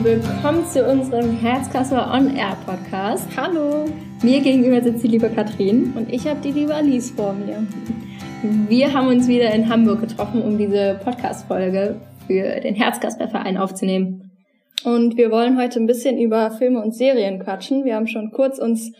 und 0.00 0.06
willkommen 0.06 0.66
zu 0.66 0.82
unserem 0.86 1.30
Herzkasper 1.40 2.10
On 2.14 2.34
Air 2.34 2.56
Podcast. 2.64 3.28
Hallo. 3.36 3.84
Mir 4.22 4.40
gegenüber 4.40 4.80
sitzt 4.80 5.04
die 5.04 5.08
liebe 5.08 5.28
Katrin. 5.28 5.92
Und 5.94 6.10
ich 6.10 6.26
habe 6.26 6.40
die 6.40 6.52
liebe 6.52 6.74
Alice 6.74 7.10
vor 7.10 7.34
mir. 7.34 7.66
Wir 8.68 8.94
haben 8.94 9.08
uns 9.08 9.28
wieder 9.28 9.52
in 9.52 9.68
Hamburg 9.68 10.00
getroffen, 10.00 10.40
um 10.40 10.56
diese 10.56 10.98
Podcast-Folge 11.04 12.00
für 12.26 12.60
den 12.60 12.76
Herzkasper-Verein 12.76 13.58
aufzunehmen. 13.58 14.30
Und 14.84 15.18
wir 15.18 15.30
wollen 15.30 15.58
heute 15.58 15.78
ein 15.78 15.86
bisschen 15.86 16.18
über 16.18 16.50
Filme 16.50 16.80
und 16.80 16.94
Serien 16.94 17.38
quatschen. 17.38 17.84
Wir 17.84 17.96
haben 17.96 18.06
schon 18.06 18.30
kurz 18.30 18.58
uns 18.58 18.92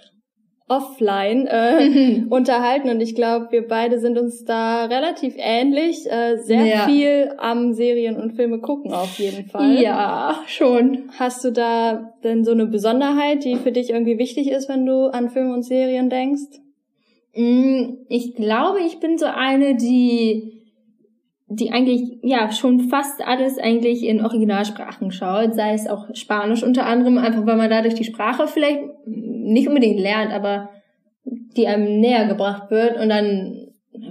offline 0.71 1.49
äh, 1.49 2.23
unterhalten 2.31 2.89
und 2.91 3.01
ich 3.01 3.17
glaube, 3.17 3.49
wir 3.51 3.67
beide 3.67 3.99
sind 3.99 4.17
uns 4.17 4.45
da 4.45 4.85
relativ 4.85 5.35
ähnlich. 5.37 6.11
Äh, 6.11 6.37
sehr 6.39 6.65
ja. 6.65 6.87
viel 6.87 7.33
am 7.39 7.73
Serien 7.73 8.17
und 8.17 8.35
Filme 8.35 8.61
gucken 8.61 8.93
auf 8.93 9.19
jeden 9.19 9.47
Fall. 9.47 9.81
Ja, 9.83 10.41
schon. 10.47 11.11
Hast 11.19 11.45
du 11.45 11.51
da 11.51 12.15
denn 12.23 12.45
so 12.45 12.53
eine 12.53 12.67
Besonderheit, 12.67 13.45
die 13.45 13.57
für 13.57 13.73
dich 13.73 13.91
irgendwie 13.91 14.19
wichtig 14.19 14.49
ist, 14.51 14.69
wenn 14.69 14.87
du 14.87 15.07
an 15.13 15.29
Filme 15.29 15.53
und 15.53 15.65
Serien 15.65 16.09
denkst? 16.09 16.61
Mm, 17.35 17.97
ich 18.09 18.37
glaube, 18.37 18.79
ich 18.87 19.01
bin 19.01 19.19
so 19.19 19.27
eine, 19.27 19.75
die 19.75 20.61
die 21.53 21.73
eigentlich 21.73 22.21
ja 22.23 22.53
schon 22.53 22.79
fast 22.89 23.27
alles 23.27 23.59
eigentlich 23.59 24.05
in 24.05 24.25
Originalsprachen 24.25 25.11
schaut, 25.11 25.53
sei 25.55 25.75
es 25.75 25.89
auch 25.89 26.07
Spanisch 26.15 26.63
unter 26.63 26.87
anderem, 26.87 27.19
einfach 27.19 27.45
weil 27.45 27.57
man 27.57 27.69
dadurch 27.69 27.95
die 27.95 28.05
Sprache 28.05 28.47
vielleicht 28.47 28.85
nicht 29.43 29.69
unbedingt 29.69 29.99
lernt, 29.99 30.33
aber 30.33 30.71
die 31.25 31.67
einem 31.67 32.01
näher 32.01 32.27
gebracht 32.27 32.71
wird 32.71 32.97
und 32.97 33.09
dann, 33.09 33.69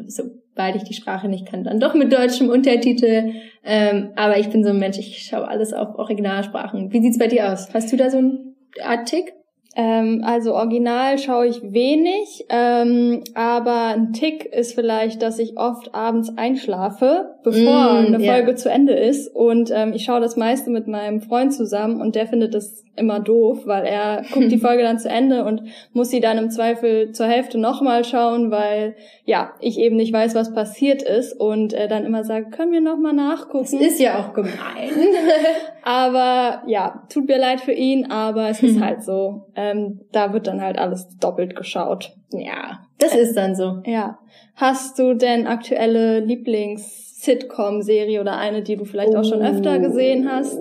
sobald 0.08 0.76
ich 0.76 0.84
die 0.84 0.94
Sprache 0.94 1.28
nicht 1.28 1.46
kann, 1.46 1.64
dann 1.64 1.80
doch 1.80 1.94
mit 1.94 2.12
deutschem 2.12 2.50
Untertitel. 2.50 3.34
Ähm, 3.64 4.12
aber 4.16 4.38
ich 4.38 4.50
bin 4.50 4.64
so 4.64 4.70
ein 4.70 4.80
Mensch, 4.80 4.98
ich 4.98 5.24
schaue 5.24 5.48
alles 5.48 5.74
auf 5.74 5.96
Originalsprachen. 5.96 6.92
Wie 6.92 7.02
sieht's 7.02 7.18
bei 7.18 7.28
dir 7.28 7.52
aus? 7.52 7.74
Hast 7.74 7.92
du 7.92 7.98
da 7.98 8.10
so 8.10 8.18
einen 8.18 8.56
Art 8.84 9.08
Tick? 9.08 9.34
Ähm, 9.76 10.24
also 10.26 10.56
original 10.56 11.20
schaue 11.20 11.46
ich 11.46 11.62
wenig, 11.62 12.46
ähm, 12.50 13.24
aber 13.36 13.90
ein 13.90 14.14
Tick 14.14 14.46
ist 14.46 14.74
vielleicht, 14.74 15.22
dass 15.22 15.38
ich 15.38 15.58
oft 15.58 15.94
abends 15.94 16.36
einschlafe, 16.38 17.36
bevor 17.44 17.94
mm, 17.94 18.06
eine 18.08 18.20
Folge 18.20 18.48
yeah. 18.48 18.56
zu 18.56 18.70
Ende 18.72 18.94
ist. 18.94 19.34
Und 19.34 19.72
ähm, 19.72 19.94
ich 19.94 20.06
schaue 20.06 20.22
das 20.22 20.36
meiste 20.38 20.72
mit 20.72 20.88
meinem 20.88 21.22
Freund 21.22 21.54
zusammen 21.54 22.02
und 22.02 22.16
der 22.16 22.26
findet 22.26 22.56
das 22.56 22.84
immer 22.96 23.20
doof, 23.20 23.62
weil 23.66 23.86
er 23.86 24.24
guckt 24.34 24.52
die 24.52 24.58
Folge 24.58 24.82
dann 24.82 24.98
zu 24.98 25.08
Ende 25.08 25.46
und 25.46 25.62
muss 25.94 26.10
sie 26.10 26.20
dann 26.20 26.40
im 26.40 26.50
Zweifel 26.50 27.12
zur 27.12 27.28
Hälfte 27.28 27.60
nochmal 27.60 28.04
schauen, 28.04 28.50
weil 28.50 28.96
ja, 29.26 29.54
ich 29.62 29.80
eben 29.80 29.98
nicht 29.98 30.12
weiß, 30.12 30.34
was 30.34 30.54
passiert 30.54 31.04
ist 31.04 31.40
und 31.40 31.74
äh, 31.74 31.88
dann 31.88 32.06
immer 32.06 32.24
sagt, 32.24 32.54
können 32.54 32.72
wir 32.72 32.82
nochmal 32.82 33.14
nachgucken. 33.14 33.78
Das 33.80 33.92
ist 33.92 34.00
ja 34.00 34.20
auch 34.20 34.34
gemein. 34.34 34.52
aber 35.90 36.62
ja, 36.68 37.04
tut 37.10 37.28
mir 37.28 37.40
leid 37.40 37.62
für 37.62 37.72
ihn, 37.72 38.12
aber 38.12 38.50
es 38.50 38.62
ist 38.62 38.80
halt 38.80 39.02
so. 39.02 39.48
Ähm, 39.56 40.02
da 40.12 40.34
wird 40.34 40.46
dann 40.46 40.62
halt 40.62 40.78
alles 40.78 41.18
doppelt 41.18 41.56
geschaut. 41.56 42.14
Ja, 42.30 42.82
das 43.00 43.16
äh, 43.16 43.22
ist 43.22 43.36
dann 43.36 43.56
so. 43.56 43.82
Ja. 43.86 44.20
Hast 44.54 45.00
du 45.00 45.16
denn 45.16 45.48
aktuelle 45.48 46.20
Lieblings-Sitcom-Serie 46.20 48.22
oder 48.22 48.38
eine, 48.38 48.62
die 48.62 48.76
du 48.76 48.86
vielleicht 48.86 49.16
auch 49.16 49.24
schon 49.24 49.42
öfter 49.42 49.78
oh. 49.78 49.82
gesehen 49.82 50.32
hast? 50.32 50.60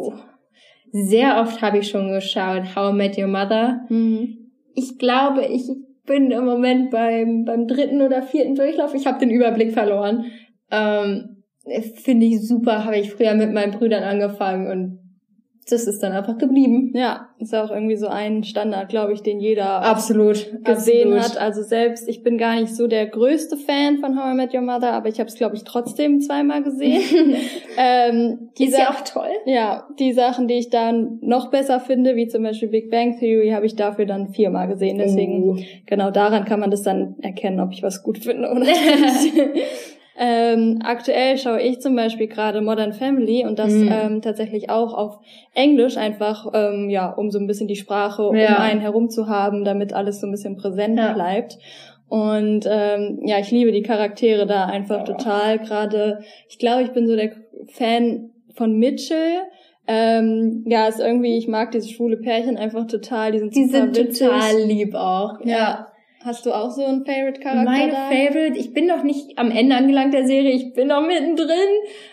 Sehr 0.93 1.43
oft 1.43 1.61
habe 1.61 1.77
ich 1.77 1.91
schon 1.91 2.11
geschaut, 2.11 2.75
How 2.75 2.95
I 2.95 2.97
Met 2.97 3.19
Your 3.19 3.27
Mother. 3.27 3.83
Mhm. 3.91 4.51
Ich 4.75 4.99
glaube, 4.99 5.45
ich 5.45 5.69
bin 6.07 6.31
im 6.31 6.47
Moment 6.47 6.91
beim, 6.91 7.45
beim 7.45 7.67
dritten 7.67 8.01
oder 8.01 8.23
vierten 8.23 8.55
Durchlauf. 8.55 8.95
Ich 8.95 9.07
habe 9.07 9.19
den 9.19 9.29
Überblick 9.29 9.75
verloren. 9.75 10.25
Ähm, 10.71 11.45
Finde 11.97 12.25
ich 12.25 12.49
super, 12.49 12.87
habe 12.87 12.97
ich 12.97 13.13
früher 13.13 13.35
mit 13.35 13.53
meinen 13.53 13.73
Brüdern 13.73 14.05
angefangen 14.05 14.71
und 14.71 15.08
das 15.73 15.87
ist 15.87 16.03
dann 16.03 16.13
einfach 16.13 16.39
geblieben. 16.39 16.93
Ja, 16.95 17.29
ist 17.39 17.55
auch 17.55 17.71
irgendwie 17.71 17.97
so 17.97 18.09
ein 18.09 18.45
Standard, 18.45 18.89
glaube 18.89 19.13
ich, 19.13 19.23
den 19.23 19.41
jeder 19.41 19.83
absolut 19.83 20.65
gesehen 20.65 21.13
absolut. 21.13 21.37
hat. 21.37 21.37
Also 21.39 21.63
selbst, 21.63 22.09
ich 22.09 22.23
bin 22.23 22.39
gar 22.39 22.61
nicht 22.61 22.75
so 22.75 22.87
der 22.87 23.07
größte 23.07 23.57
Fan 23.57 23.99
von 23.99 24.19
How 24.19 24.33
I 24.33 24.37
Met 24.37 24.55
Your 24.55 24.63
Mother, 24.63 24.93
aber 24.93 25.09
ich 25.09 25.21
habe 25.21 25.29
es, 25.29 25.37
glaube 25.37 25.57
ich, 25.57 25.65
trotzdem 25.65 26.21
zweimal 26.21 26.63
gesehen. 26.63 27.37
ähm, 27.79 28.51
die 28.59 28.67
ist 28.67 28.79
ja 28.79 28.91
auch 28.91 29.03
toll. 29.03 29.31
Ja, 29.47 29.87
die 29.99 30.13
Sachen, 30.13 30.49
die 30.49 30.55
ich 30.55 30.71
dann 30.71 31.19
noch 31.21 31.51
besser 31.51 31.81
finde, 31.81 32.17
wie 32.17 32.29
zum 32.29 32.43
Beispiel 32.43 32.69
Big 32.69 32.91
Bang 32.91 33.19
Theory, 33.19 33.51
habe 33.51 33.67
ich 33.67 33.77
dafür 33.77 34.07
dann 34.07 34.29
viermal 34.29 34.69
gesehen. 34.69 34.99
Deswegen, 34.99 35.43
uh. 35.43 35.57
genau 35.87 36.11
daran 36.11 36.45
kann 36.45 36.61
man 36.61 36.71
das 36.71 36.83
dann 36.83 37.17
erkennen, 37.21 37.61
ob 37.61 37.73
ich 37.73 37.83
was 37.83 38.03
gut 38.03 38.19
finde 38.19 38.51
oder 38.51 38.61
nicht. 38.61 39.35
Ähm, 40.21 40.81
aktuell 40.83 41.39
schaue 41.39 41.63
ich 41.63 41.81
zum 41.81 41.95
Beispiel 41.95 42.27
gerade 42.27 42.61
Modern 42.61 42.93
Family 42.93 43.47
und 43.47 43.57
das 43.61 43.73
mhm. 43.73 43.89
ähm, 43.93 44.23
tatsächlich 44.23 44.69
auch 44.69 44.93
auf 44.93 45.21
Englisch 45.55 45.97
einfach, 45.97 46.51
ähm, 46.55 46.91
ja, 46.91 47.09
um 47.09 47.31
so 47.31 47.39
ein 47.39 47.47
bisschen 47.47 47.69
die 47.69 47.77
Sprache 47.77 48.33
ja. 48.35 48.57
um 48.57 48.63
einen 48.63 48.81
herum 48.81 49.11
zu 49.11 49.29
haben, 49.29 49.65
damit 49.65 49.93
alles 49.93 50.21
so 50.21 50.27
ein 50.27 50.33
bisschen 50.33 50.57
präsent 50.57 50.99
ja. 50.99 51.13
bleibt. 51.13 51.59
Und 52.09 52.67
ähm, 52.69 53.21
ja, 53.27 53.39
ich 53.39 53.53
liebe 53.53 53.71
die 53.71 53.83
Charaktere 53.83 54.47
da 54.47 54.65
einfach 54.65 55.01
ja. 55.01 55.05
total. 55.05 55.59
Gerade, 55.59 56.21
ich 56.49 56.59
glaube, 56.59 56.83
ich 56.83 56.91
bin 56.91 57.07
so 57.07 57.15
der 57.15 57.31
Fan 57.69 58.31
von 58.55 58.77
Mitchell. 58.77 59.43
Ähm, 59.87 60.65
ja, 60.67 60.89
ist 60.89 60.99
irgendwie, 61.01 61.39
ich 61.39 61.47
mag 61.47 61.71
diese 61.71 61.89
schwule 61.89 62.17
Pärchen 62.17 62.57
einfach 62.57 62.89
total. 62.89 63.33
Die 63.33 63.39
sind, 63.39 63.55
die 63.55 63.67
sind 63.67 63.95
total 63.95 64.63
lieb 64.67 64.95
auch. 64.95 65.39
Ja. 65.45 65.93
Hast 66.25 66.45
du 66.47 66.53
auch 66.53 66.71
so 66.71 66.85
einen 66.85 67.05
Favorite-Charakter? 67.05 67.65
Mein 67.65 67.91
da? 67.91 68.09
Favorite, 68.11 68.59
ich 68.59 68.73
bin 68.73 68.87
noch 68.87 69.05
nicht 69.05 69.39
am 69.39 69.51
Ende 69.51 69.77
angelangt 69.77 70.13
der 70.13 70.27
Serie, 70.27 70.51
ich 70.51 70.73
bin 70.73 70.89
noch 70.89 71.07
mittendrin. 71.07 71.57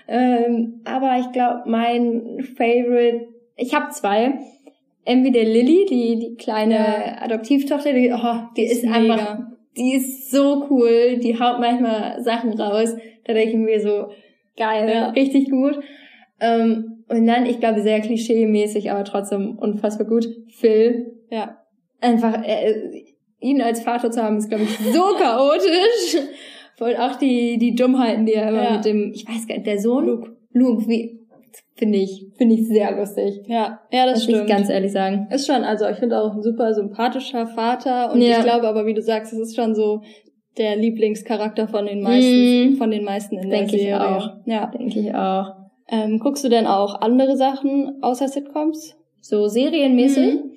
Ähm, 0.07 0.81
aber 0.83 1.17
ich 1.19 1.31
glaube, 1.31 1.63
mein 1.65 2.45
Favorite, 2.55 3.27
ich 3.55 3.73
habe 3.73 3.89
zwei. 3.91 4.39
Entweder 5.05 5.43
Lilly, 5.43 5.85
die, 5.89 6.19
die 6.19 6.35
kleine 6.35 6.75
ja. 6.75 7.21
Adoptivtochter, 7.21 7.93
die, 7.93 8.11
oh, 8.11 8.43
die 8.55 8.63
ist, 8.63 8.83
ist 8.83 8.91
einfach, 8.91 9.39
die 9.77 9.93
ist 9.95 10.31
so 10.31 10.67
cool, 10.69 11.17
die 11.17 11.39
haut 11.39 11.59
manchmal 11.59 12.23
Sachen 12.23 12.53
raus. 12.59 12.95
Da 13.25 13.33
denke 13.33 13.51
ich 13.51 13.57
mir 13.57 13.79
so, 13.79 14.09
geil, 14.57 14.89
ja. 14.89 15.09
richtig 15.09 15.49
gut. 15.49 15.79
Ähm, 16.39 17.03
und 17.07 17.27
dann, 17.27 17.45
ich 17.45 17.59
glaube, 17.59 17.81
sehr 17.81 18.01
klischee-mäßig, 18.01 18.91
aber 18.91 19.03
trotzdem 19.03 19.57
unfassbar 19.57 20.07
gut. 20.07 20.27
Phil. 20.49 21.13
Ja. 21.29 21.61
Einfach, 22.01 22.43
äh, 22.43 23.04
ihn 23.45 23.61
als 23.61 23.81
Vater 23.81 24.11
zu 24.11 24.21
haben, 24.21 24.37
ist, 24.37 24.49
glaube 24.49 24.63
ich, 24.63 24.77
so 24.77 25.01
chaotisch. 25.17 26.17
Und 26.79 26.99
auch 26.99 27.15
die, 27.15 27.57
die 27.57 27.75
Dummheiten, 27.75 28.25
die 28.25 28.33
er 28.33 28.49
immer 28.49 28.63
ja. 28.63 28.71
mit 28.73 28.85
dem, 28.85 29.11
ich 29.13 29.27
weiß 29.27 29.47
gar 29.47 29.55
nicht, 29.55 29.67
der 29.67 29.79
Sohn? 29.79 30.05
Luke. 30.05 30.35
Luke, 30.51 30.87
wie, 30.87 31.25
finde 31.75 31.99
ich, 31.99 32.27
finde 32.37 32.55
ich 32.55 32.67
sehr 32.67 32.95
lustig. 32.97 33.43
Ja, 33.47 33.81
ja, 33.91 34.05
das 34.05 34.15
Muss 34.15 34.23
stimmt. 34.23 34.41
ich 34.41 34.47
ganz 34.47 34.69
ehrlich 34.69 34.91
sagen. 34.91 35.27
Ist 35.31 35.47
schon, 35.47 35.63
also 35.63 35.87
ich 35.87 35.97
finde 35.97 36.19
auch 36.19 36.33
ein 36.33 36.41
super 36.41 36.73
sympathischer 36.73 37.47
Vater 37.47 38.11
und 38.11 38.21
ja. 38.21 38.37
ich 38.37 38.43
glaube 38.43 38.67
aber, 38.67 38.85
wie 38.85 38.93
du 38.93 39.01
sagst, 39.01 39.33
es 39.33 39.39
ist 39.39 39.55
schon 39.55 39.75
so 39.75 40.01
der 40.57 40.77
Lieblingscharakter 40.77 41.67
von 41.67 41.85
den 41.85 42.01
meisten, 42.01 42.73
mm. 42.73 42.77
von 42.77 42.89
den 42.89 43.03
meisten 43.03 43.37
in 43.37 43.49
Denk 43.49 43.69
der 43.69 43.79
Serie. 43.79 43.99
Denke 43.99 44.17
ich 44.17 44.23
auch. 44.23 44.29
Ja, 44.45 44.67
denke 44.67 44.99
ich 44.99 45.13
auch. 45.13 45.53
Ähm, 45.89 46.19
guckst 46.19 46.43
du 46.43 46.49
denn 46.49 46.65
auch 46.65 47.01
andere 47.01 47.37
Sachen 47.37 47.99
außer 48.01 48.27
Sitcoms? 48.27 48.95
So 49.19 49.47
serienmäßig? 49.47 50.35
Mhm. 50.35 50.51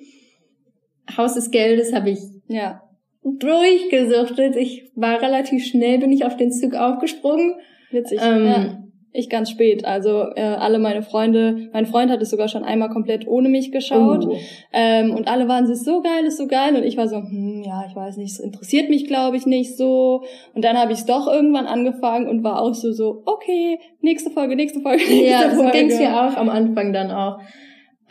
Haus 1.17 1.33
des 1.33 1.51
Geldes 1.51 1.93
habe 1.93 2.11
ich 2.11 2.19
ja. 2.49 2.81
durchgesuchtet. 3.23 4.57
Ich 4.57 4.91
war 4.95 5.21
relativ 5.21 5.65
schnell, 5.65 5.99
bin 5.99 6.11
ich 6.11 6.25
auf 6.25 6.35
den 6.35 6.51
Zug 6.51 6.75
aufgesprungen. 6.75 7.55
Witzig. 7.91 8.19
Ähm, 8.21 8.45
ja. 8.45 8.83
Ich 9.11 9.27
ganz 9.27 9.49
spät. 9.49 9.85
Also 9.85 10.25
äh, 10.35 10.41
alle 10.41 10.77
meine 10.77 11.01
Freunde, 11.01 11.69
mein 11.73 11.87
Freund 11.87 12.11
hat 12.11 12.21
es 12.21 12.29
sogar 12.29 12.47
schon 12.47 12.63
einmal 12.63 12.89
komplett 12.89 13.27
ohne 13.27 13.49
mich 13.49 13.71
geschaut. 13.71 14.27
Oh. 14.27 14.37
Ähm, 14.71 15.15
und 15.15 15.27
alle 15.27 15.47
waren, 15.47 15.63
es 15.63 15.71
ist 15.71 15.85
so 15.85 16.01
geil, 16.01 16.25
ist 16.25 16.37
so 16.37 16.45
geil. 16.45 16.75
Und 16.75 16.83
ich 16.83 16.95
war 16.95 17.07
so, 17.07 17.17
hm, 17.17 17.63
ja, 17.65 17.85
ich 17.89 17.95
weiß 17.95 18.17
nicht, 18.17 18.33
es 18.33 18.39
interessiert 18.39 18.89
mich, 18.89 19.07
glaube 19.07 19.35
ich, 19.35 19.47
nicht 19.47 19.77
so. 19.77 20.23
Und 20.53 20.63
dann 20.63 20.77
habe 20.77 20.91
ich 20.91 20.99
es 20.99 21.05
doch 21.07 21.27
irgendwann 21.27 21.65
angefangen 21.65 22.29
und 22.29 22.43
war 22.43 22.61
auch 22.61 22.75
so, 22.75 22.91
so, 22.91 23.23
okay, 23.25 23.79
nächste 24.01 24.29
Folge, 24.29 24.55
nächste 24.55 24.79
Folge, 24.81 25.03
nächste 25.09 25.25
ja, 25.25 25.39
Folge. 25.39 25.63
Ja, 25.63 25.71
so 25.71 25.71
ging's 25.71 25.99
mir 25.99 26.15
auch 26.15 26.37
am 26.37 26.49
Anfang 26.49 26.93
dann 26.93 27.09
auch. 27.09 27.39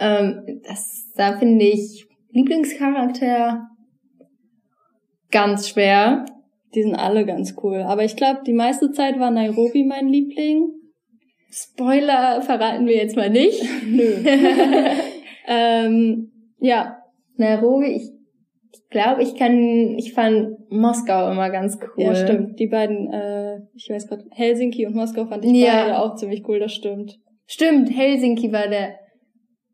Ähm, 0.00 0.60
das, 0.66 1.12
da 1.16 1.38
finde 1.38 1.64
ich 1.64 2.06
Lieblingscharakter 2.32 3.68
ganz 5.30 5.68
schwer. 5.68 6.24
Die 6.74 6.82
sind 6.82 6.94
alle 6.94 7.24
ganz 7.24 7.54
cool. 7.62 7.82
Aber 7.82 8.04
ich 8.04 8.16
glaube, 8.16 8.40
die 8.46 8.52
meiste 8.52 8.90
Zeit 8.92 9.18
war 9.18 9.30
Nairobi 9.30 9.84
mein 9.84 10.08
Liebling. 10.08 10.70
Spoiler 11.50 12.42
verraten 12.42 12.86
wir 12.86 12.96
jetzt 12.96 13.16
mal 13.16 13.30
nicht. 13.30 13.62
Nö. 13.86 14.04
ähm, 15.46 16.32
ja. 16.58 16.98
Nairobi, 17.36 17.86
ich 17.86 18.10
glaube, 18.90 19.22
ich 19.22 19.34
kann, 19.36 19.96
ich 19.96 20.12
fand 20.12 20.70
Moskau 20.70 21.30
immer 21.30 21.50
ganz 21.50 21.78
cool. 21.80 22.04
Ja, 22.04 22.14
stimmt. 22.14 22.58
Die 22.58 22.66
beiden, 22.66 23.12
äh, 23.12 23.60
ich 23.74 23.88
weiß 23.88 24.08
gerade, 24.08 24.24
Helsinki 24.30 24.86
und 24.86 24.94
Moskau 24.94 25.26
fand 25.26 25.44
ich 25.44 25.52
ja. 25.52 25.84
beide 25.84 25.98
auch 25.98 26.16
ziemlich 26.16 26.46
cool, 26.48 26.58
das 26.58 26.72
stimmt. 26.72 27.18
Stimmt, 27.46 27.90
Helsinki 27.96 28.52
war 28.52 28.68
der, 28.68 28.96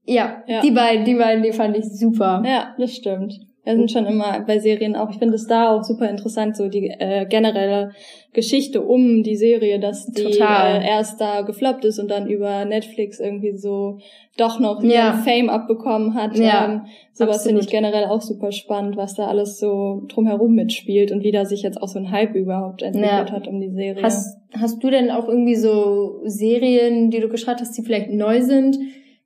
ja, 0.04 0.44
ja, 0.46 0.60
die 0.60 0.70
beiden, 0.70 1.04
die 1.04 1.14
beiden, 1.14 1.42
die 1.42 1.52
fand 1.52 1.76
ich 1.76 1.86
super. 1.86 2.42
Ja, 2.46 2.74
das 2.78 2.94
stimmt. 2.94 3.34
Wir 3.64 3.76
sind 3.76 3.90
schon 3.90 4.04
immer 4.04 4.40
bei 4.46 4.58
Serien 4.58 4.94
auch, 4.94 5.08
ich 5.10 5.16
finde 5.16 5.36
es 5.36 5.46
da 5.46 5.72
auch 5.72 5.82
super 5.84 6.08
interessant, 6.10 6.54
so 6.54 6.68
die 6.68 6.88
äh, 6.88 7.24
generelle 7.24 7.92
Geschichte 8.34 8.82
um 8.82 9.22
die 9.22 9.36
Serie, 9.36 9.80
dass 9.80 10.06
die 10.06 10.38
äh, 10.38 10.86
erst 10.86 11.18
da 11.18 11.40
gefloppt 11.40 11.86
ist 11.86 11.98
und 11.98 12.10
dann 12.10 12.28
über 12.28 12.66
Netflix 12.66 13.20
irgendwie 13.20 13.56
so 13.56 13.98
doch 14.36 14.60
noch 14.60 14.82
ja. 14.82 15.14
Fame 15.14 15.48
abbekommen 15.48 16.14
hat. 16.14 16.36
Ja, 16.36 16.66
ähm, 16.66 16.82
sowas 17.14 17.44
finde 17.44 17.62
ich 17.62 17.68
generell 17.68 18.04
auch 18.04 18.20
super 18.20 18.52
spannend, 18.52 18.98
was 18.98 19.14
da 19.14 19.28
alles 19.28 19.58
so 19.58 20.02
drumherum 20.08 20.54
mitspielt 20.54 21.10
und 21.10 21.22
wie 21.22 21.32
da 21.32 21.46
sich 21.46 21.62
jetzt 21.62 21.80
auch 21.80 21.88
so 21.88 21.98
ein 21.98 22.10
Hype 22.10 22.34
überhaupt 22.34 22.82
entwickelt 22.82 23.30
ja. 23.30 23.32
hat 23.32 23.48
um 23.48 23.60
die 23.60 23.70
Serie. 23.70 24.02
Hast, 24.02 24.38
hast 24.52 24.82
du 24.84 24.90
denn 24.90 25.10
auch 25.10 25.26
irgendwie 25.26 25.56
so 25.56 26.20
Serien, 26.24 27.10
die 27.10 27.20
du 27.20 27.28
geschaut 27.28 27.60
hast, 27.60 27.78
die 27.78 27.82
vielleicht 27.82 28.10
neu 28.10 28.42
sind? 28.42 28.76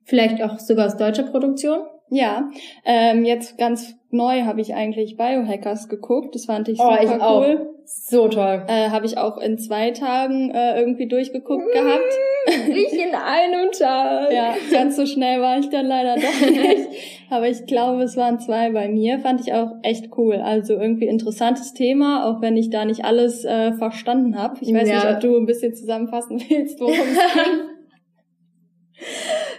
Vielleicht 0.05 0.41
auch 0.41 0.59
sogar 0.59 0.85
aus 0.85 0.95
deutscher 0.95 1.23
Produktion? 1.23 1.79
Ja, 2.09 2.49
ähm, 2.85 3.25
jetzt 3.25 3.57
ganz 3.57 3.98
neu 4.11 4.43
habe 4.43 4.61
ich 4.61 4.73
eigentlich 4.73 5.17
Biohackers 5.17 5.89
geguckt. 5.89 6.35
Das 6.35 6.45
fand 6.45 6.67
ich 6.67 6.79
oh, 6.79 6.83
super 6.83 7.03
ich 7.03 7.09
cool. 7.09 7.19
Auch. 7.21 7.79
So 7.85 8.27
toll. 8.27 8.63
Äh, 8.67 8.89
habe 8.89 9.07
ich 9.07 9.17
auch 9.17 9.37
in 9.37 9.57
zwei 9.57 9.91
Tagen 9.91 10.51
äh, 10.51 10.79
irgendwie 10.79 11.07
durchgeguckt 11.07 11.65
mmh, 11.65 11.73
gehabt. 11.73 12.13
Ich 12.69 12.93
in 12.93 13.13
einem 13.13 13.71
Tag. 13.71 14.31
ja, 14.31 14.55
ganz 14.71 14.95
so 14.95 15.05
schnell 15.05 15.41
war 15.41 15.59
ich 15.59 15.69
dann 15.69 15.85
leider 15.85 16.15
doch 16.15 16.49
nicht. 16.49 16.87
Aber 17.29 17.47
ich 17.47 17.65
glaube, 17.65 18.03
es 18.03 18.17
waren 18.17 18.39
zwei 18.39 18.71
bei 18.71 18.87
mir. 18.87 19.19
Fand 19.19 19.41
ich 19.41 19.53
auch 19.53 19.71
echt 19.83 20.17
cool. 20.17 20.35
Also 20.35 20.73
irgendwie 20.73 21.07
interessantes 21.07 21.73
Thema, 21.73 22.25
auch 22.25 22.41
wenn 22.41 22.57
ich 22.57 22.69
da 22.69 22.85
nicht 22.85 23.05
alles 23.05 23.43
äh, 23.45 23.73
verstanden 23.73 24.37
habe. 24.37 24.57
Ich 24.61 24.73
weiß 24.73 24.87
ja. 24.87 24.95
nicht, 24.95 25.15
ob 25.15 25.19
du 25.19 25.37
ein 25.37 25.45
bisschen 25.45 25.75
zusammenfassen 25.75 26.41
willst, 26.49 26.79
worum 26.79 26.93
es 26.93 27.33
ging. 27.33 27.68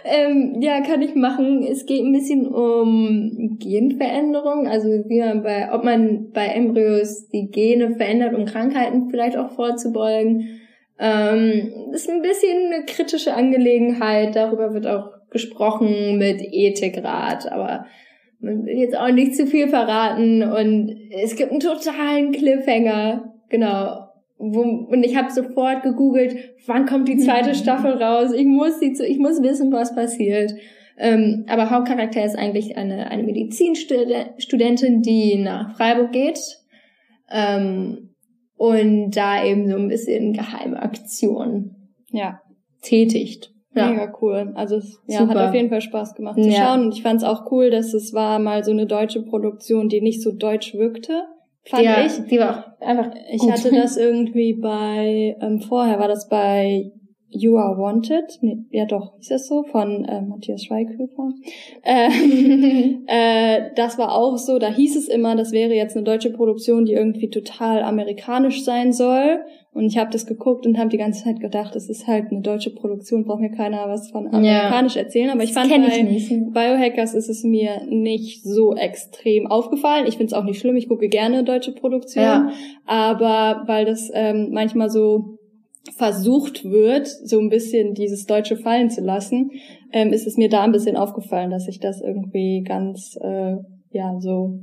Ähm, 0.03 0.61
ja, 0.61 0.81
kann 0.81 1.01
ich 1.01 1.15
machen. 1.15 1.63
Es 1.63 1.85
geht 1.85 2.03
ein 2.03 2.11
bisschen 2.11 2.47
um 2.47 3.57
Genveränderung, 3.59 4.67
also 4.67 4.87
wie 4.87 5.19
man 5.19 5.43
bei, 5.43 5.71
ob 5.71 5.83
man 5.83 6.31
bei 6.31 6.47
Embryos 6.47 7.27
die 7.29 7.49
Gene 7.51 7.95
verändert, 7.95 8.33
um 8.33 8.45
Krankheiten 8.45 9.09
vielleicht 9.09 9.37
auch 9.37 9.51
vorzubeugen. 9.51 10.61
Ähm, 10.99 11.71
ist 11.93 12.09
ein 12.09 12.21
bisschen 12.21 12.73
eine 12.73 12.85
kritische 12.85 13.33
Angelegenheit. 13.33 14.35
Darüber 14.35 14.73
wird 14.73 14.87
auch 14.87 15.09
gesprochen 15.29 16.17
mit 16.17 16.41
Ethikrat, 16.41 17.51
aber 17.51 17.85
man 18.39 18.65
will 18.65 18.77
jetzt 18.77 18.97
auch 18.97 19.11
nicht 19.11 19.35
zu 19.35 19.47
viel 19.47 19.69
verraten 19.69 20.43
und 20.43 20.95
es 21.11 21.35
gibt 21.35 21.51
einen 21.51 21.59
totalen 21.59 22.31
Cliffhanger. 22.31 23.33
Genau 23.49 24.10
wo, 24.41 24.61
und 24.61 25.03
ich 25.03 25.15
habe 25.15 25.31
sofort 25.31 25.83
gegoogelt, 25.83 26.35
wann 26.65 26.85
kommt 26.85 27.07
die 27.07 27.17
zweite 27.17 27.55
Staffel 27.61 27.93
raus? 27.93 28.33
Ich 28.33 28.45
muss 28.45 28.79
die, 28.79 28.93
ich 29.07 29.19
muss 29.19 29.41
wissen, 29.41 29.71
was 29.71 29.95
passiert. 29.95 30.53
Ähm, 30.97 31.45
aber 31.47 31.69
Hauptcharakter 31.69 32.23
ist 32.23 32.37
eigentlich 32.37 32.77
eine, 32.77 33.09
eine 33.09 33.23
Medizinstudentin, 33.23 35.01
die 35.01 35.37
nach 35.37 35.75
Freiburg 35.75 36.11
geht 36.11 36.39
ähm, 37.31 38.15
und 38.57 39.11
da 39.11 39.43
eben 39.43 39.69
so 39.69 39.77
ein 39.77 39.87
bisschen 39.87 40.33
geheime 40.33 40.81
Aktionen 40.81 41.93
ja. 42.11 42.41
tätigt. 42.81 43.51
Ja. 43.73 43.89
Mega 43.89 44.13
cool. 44.21 44.51
Also 44.55 44.75
es 44.75 44.99
ja, 45.07 45.27
hat 45.27 45.37
auf 45.37 45.53
jeden 45.53 45.69
Fall 45.69 45.81
Spaß 45.81 46.13
gemacht 46.15 46.35
zu 46.35 46.49
ja. 46.49 46.65
schauen. 46.65 46.85
Und 46.85 46.93
ich 46.93 47.03
fand 47.03 47.21
es 47.21 47.27
auch 47.27 47.49
cool, 47.51 47.69
dass 47.69 47.93
es 47.93 48.13
war 48.13 48.37
mal 48.39 48.63
so 48.63 48.71
eine 48.71 48.85
deutsche 48.85 49.23
Produktion, 49.23 49.87
die 49.87 50.01
nicht 50.01 50.21
so 50.21 50.31
deutsch 50.31 50.73
wirkte. 50.73 51.23
Fand 51.63 51.83
ja, 51.83 52.05
ich. 52.05 52.13
Die 52.27 52.39
war 52.39 52.75
auch 52.79 52.81
einfach. 52.81 53.11
Ich 53.31 53.41
gut. 53.41 53.51
hatte 53.51 53.71
das 53.71 53.97
irgendwie 53.97 54.53
bei, 54.53 55.37
ähm, 55.39 55.61
vorher 55.61 55.99
war 55.99 56.07
das 56.07 56.27
bei 56.27 56.91
You 57.33 57.57
Are 57.57 57.77
Wanted, 57.77 58.39
nee, 58.41 58.57
ja 58.71 58.85
doch, 58.85 59.17
ist 59.19 59.31
das 59.31 59.47
so, 59.47 59.63
von 59.63 60.03
äh, 60.03 60.21
Matthias 60.21 60.65
Schweighöfer. 60.65 61.31
Äh, 61.81 62.09
äh, 63.07 63.71
das 63.75 63.97
war 63.97 64.13
auch 64.15 64.37
so, 64.37 64.59
da 64.59 64.67
hieß 64.67 64.97
es 64.97 65.07
immer, 65.07 65.35
das 65.35 65.53
wäre 65.53 65.73
jetzt 65.73 65.95
eine 65.95 66.03
deutsche 66.03 66.31
Produktion, 66.31 66.85
die 66.85 66.93
irgendwie 66.93 67.29
total 67.29 67.83
amerikanisch 67.83 68.63
sein 68.63 68.91
soll. 68.91 69.39
Und 69.73 69.85
ich 69.85 69.97
habe 69.97 70.11
das 70.11 70.25
geguckt 70.25 70.65
und 70.65 70.77
habe 70.77 70.89
die 70.89 70.97
ganze 70.97 71.23
Zeit 71.23 71.39
gedacht, 71.39 71.73
das 71.75 71.87
ist 71.87 72.05
halt 72.05 72.29
eine 72.29 72.41
deutsche 72.41 72.71
Produktion, 72.75 73.23
braucht 73.23 73.39
mir 73.39 73.51
keiner 73.51 73.87
was 73.87 74.11
von 74.11 74.27
amerikanisch 74.27 74.95
ja. 74.95 75.03
erzählen. 75.03 75.29
Aber 75.29 75.43
ich 75.43 75.53
fand 75.53 75.69
bei 75.69 75.77
ich 76.09 76.29
Biohackers 76.29 77.13
ist 77.13 77.29
es 77.29 77.43
mir 77.45 77.85
nicht 77.87 78.43
so 78.43 78.75
extrem 78.75 79.47
aufgefallen. 79.47 80.07
Ich 80.07 80.17
finde 80.17 80.25
es 80.25 80.33
auch 80.33 80.43
nicht 80.43 80.59
schlimm, 80.59 80.75
ich 80.75 80.89
gucke 80.89 81.07
gerne 81.07 81.45
deutsche 81.45 81.71
Produktionen. 81.71 82.49
Ja. 82.49 82.53
Aber 82.85 83.63
weil 83.67 83.85
das 83.85 84.11
ähm, 84.13 84.49
manchmal 84.51 84.89
so 84.89 85.37
versucht 85.97 86.63
wird, 86.63 87.07
so 87.07 87.39
ein 87.39 87.49
bisschen 87.49 87.93
dieses 87.93 88.25
Deutsche 88.25 88.55
fallen 88.55 88.89
zu 88.89 89.01
lassen, 89.01 89.51
ähm, 89.91 90.13
ist 90.13 90.27
es 90.27 90.37
mir 90.37 90.49
da 90.49 90.63
ein 90.63 90.71
bisschen 90.71 90.95
aufgefallen, 90.95 91.49
dass 91.49 91.67
ich 91.67 91.79
das 91.79 92.01
irgendwie 92.01 92.63
ganz, 92.63 93.17
äh, 93.21 93.55
ja, 93.91 94.19
so 94.19 94.59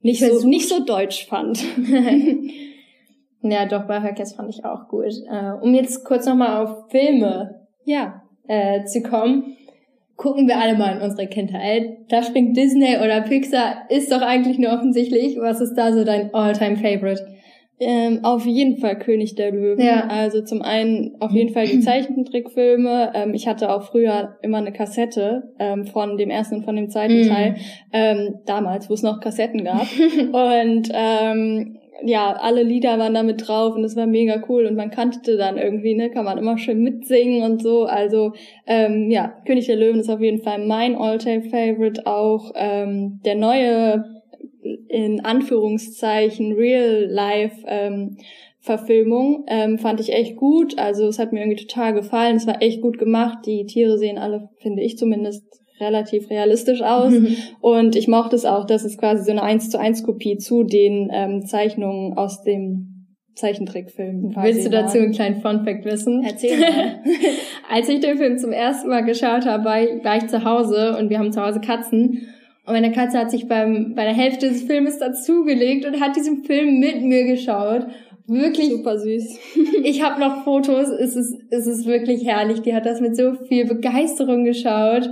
nicht 0.00 0.20
so, 0.20 0.46
nicht 0.46 0.68
so 0.68 0.84
deutsch 0.84 1.26
fand. 1.26 1.64
ja, 3.42 3.66
doch, 3.66 3.86
bei 3.86 4.02
Hurkes 4.02 4.34
fand 4.34 4.50
ich 4.50 4.64
auch 4.64 4.88
gut. 4.88 5.14
Äh, 5.30 5.52
um 5.62 5.74
jetzt 5.74 6.04
kurz 6.04 6.26
nochmal 6.26 6.64
auf 6.64 6.90
Filme 6.90 7.66
ja. 7.84 8.22
äh, 8.46 8.84
zu 8.84 9.02
kommen, 9.02 9.56
gucken 10.16 10.46
wir 10.46 10.58
alle 10.58 10.76
mal 10.76 10.96
in 10.96 11.02
unsere 11.02 11.26
Kindheit. 11.26 11.96
Da 12.10 12.22
springt 12.22 12.56
Disney 12.56 12.98
oder 12.98 13.22
Pixar, 13.22 13.88
ist 13.88 14.12
doch 14.12 14.20
eigentlich 14.20 14.58
nur 14.58 14.72
offensichtlich. 14.72 15.36
Was 15.38 15.60
ist 15.60 15.74
da 15.74 15.92
so 15.92 16.04
dein 16.04 16.32
All-Time 16.34 16.76
Favorite? 16.76 17.26
Ähm, 17.84 18.20
auf 18.22 18.46
jeden 18.46 18.78
Fall 18.78 18.98
König 18.98 19.34
der 19.34 19.52
Löwen. 19.52 19.84
Ja. 19.84 20.06
Also 20.08 20.42
zum 20.42 20.62
einen 20.62 21.16
auf 21.20 21.32
jeden 21.32 21.52
Fall 21.52 21.66
die 21.66 21.80
Zeichentrickfilme. 21.80 23.12
Ähm, 23.14 23.34
ich 23.34 23.46
hatte 23.46 23.70
auch 23.70 23.82
früher 23.82 24.36
immer 24.42 24.58
eine 24.58 24.72
Kassette 24.72 25.54
ähm, 25.58 25.86
von 25.86 26.16
dem 26.16 26.30
ersten 26.30 26.56
und 26.56 26.64
von 26.64 26.76
dem 26.76 26.88
zweiten 26.88 27.22
mm. 27.22 27.28
Teil. 27.28 27.56
Ähm, 27.92 28.34
damals, 28.46 28.88
wo 28.88 28.94
es 28.94 29.02
noch 29.02 29.20
Kassetten 29.20 29.64
gab. 29.64 29.82
und 30.32 30.88
ähm, 30.92 31.78
ja, 32.02 32.32
alle 32.32 32.62
Lieder 32.62 32.98
waren 32.98 33.14
damit 33.14 33.46
drauf 33.46 33.74
und 33.74 33.84
es 33.84 33.96
war 33.96 34.06
mega 34.06 34.42
cool 34.48 34.66
und 34.66 34.76
man 34.76 34.90
kannte 34.90 35.36
dann 35.36 35.56
irgendwie, 35.56 35.94
ne, 35.94 36.10
kann 36.10 36.24
man 36.24 36.38
immer 36.38 36.58
schön 36.58 36.82
mitsingen 36.82 37.42
und 37.42 37.62
so. 37.62 37.84
Also 37.84 38.32
ähm, 38.66 39.10
ja, 39.10 39.32
König 39.46 39.66
der 39.66 39.76
Löwen 39.76 40.00
ist 40.00 40.10
auf 40.10 40.20
jeden 40.20 40.42
Fall 40.42 40.64
mein 40.66 40.96
All-Time-Favorite 40.96 42.06
auch. 42.06 42.52
Ähm, 42.56 43.20
der 43.24 43.36
neue 43.36 44.04
in 44.94 45.24
Anführungszeichen 45.24 46.52
Real-Life 46.52 47.64
ähm, 47.66 48.16
Verfilmung 48.60 49.44
ähm, 49.48 49.78
fand 49.78 49.98
ich 49.98 50.12
echt 50.12 50.36
gut. 50.36 50.78
Also 50.78 51.08
es 51.08 51.18
hat 51.18 51.32
mir 51.32 51.40
irgendwie 51.40 51.66
total 51.66 51.94
gefallen. 51.94 52.36
Es 52.36 52.46
war 52.46 52.62
echt 52.62 52.80
gut 52.80 52.98
gemacht. 52.98 53.38
Die 53.44 53.66
Tiere 53.66 53.98
sehen 53.98 54.18
alle, 54.18 54.50
finde 54.58 54.82
ich 54.82 54.96
zumindest, 54.96 55.44
relativ 55.80 56.30
realistisch 56.30 56.80
aus. 56.80 57.12
Und 57.60 57.96
ich 57.96 58.06
mochte 58.06 58.36
es 58.36 58.44
auch, 58.44 58.64
dass 58.66 58.84
es 58.84 58.96
quasi 58.96 59.24
so 59.24 59.32
eine 59.32 59.42
1 59.42 59.70
zu 59.70 59.80
1 59.80 60.04
Kopie 60.04 60.38
zu 60.38 60.62
den 60.62 61.10
ähm, 61.12 61.44
Zeichnungen 61.44 62.16
aus 62.16 62.42
dem 62.42 63.08
Zeichentrickfilm. 63.34 64.32
Willst 64.36 64.64
du 64.64 64.70
dazu 64.70 64.98
einen 64.98 65.10
kleinen 65.10 65.40
Funfact 65.40 65.84
wissen? 65.84 66.22
Erzähl 66.24 66.60
mal. 66.60 67.00
Als 67.68 67.88
ich 67.88 67.98
den 67.98 68.16
Film 68.16 68.38
zum 68.38 68.52
ersten 68.52 68.88
Mal 68.88 69.04
geschaut 69.04 69.44
habe, 69.44 69.64
war 69.64 69.82
ich, 69.82 70.04
war 70.04 70.18
ich 70.18 70.28
zu 70.28 70.44
Hause 70.44 70.96
und 70.96 71.10
wir 71.10 71.18
haben 71.18 71.32
zu 71.32 71.44
Hause 71.44 71.60
Katzen. 71.60 72.28
Und 72.66 72.72
meine 72.72 72.92
Katze 72.92 73.18
hat 73.18 73.30
sich 73.30 73.46
beim, 73.46 73.94
bei 73.94 74.04
der 74.04 74.14
Hälfte 74.14 74.48
des 74.48 74.62
Filmes 74.62 74.98
dazugelegt 74.98 75.84
und 75.84 76.00
hat 76.00 76.16
diesen 76.16 76.44
Film 76.44 76.78
mit 76.80 77.02
mir 77.02 77.24
geschaut. 77.24 77.86
Wirklich. 78.26 78.70
Super 78.70 78.98
süß. 78.98 79.38
ich 79.84 80.02
habe 80.02 80.18
noch 80.18 80.44
Fotos. 80.44 80.88
Es 80.88 81.14
ist, 81.14 81.36
es 81.50 81.66
ist 81.66 81.86
wirklich 81.86 82.24
herrlich. 82.24 82.62
Die 82.62 82.74
hat 82.74 82.86
das 82.86 83.02
mit 83.02 83.16
so 83.16 83.34
viel 83.34 83.66
Begeisterung 83.66 84.44
geschaut. 84.44 85.10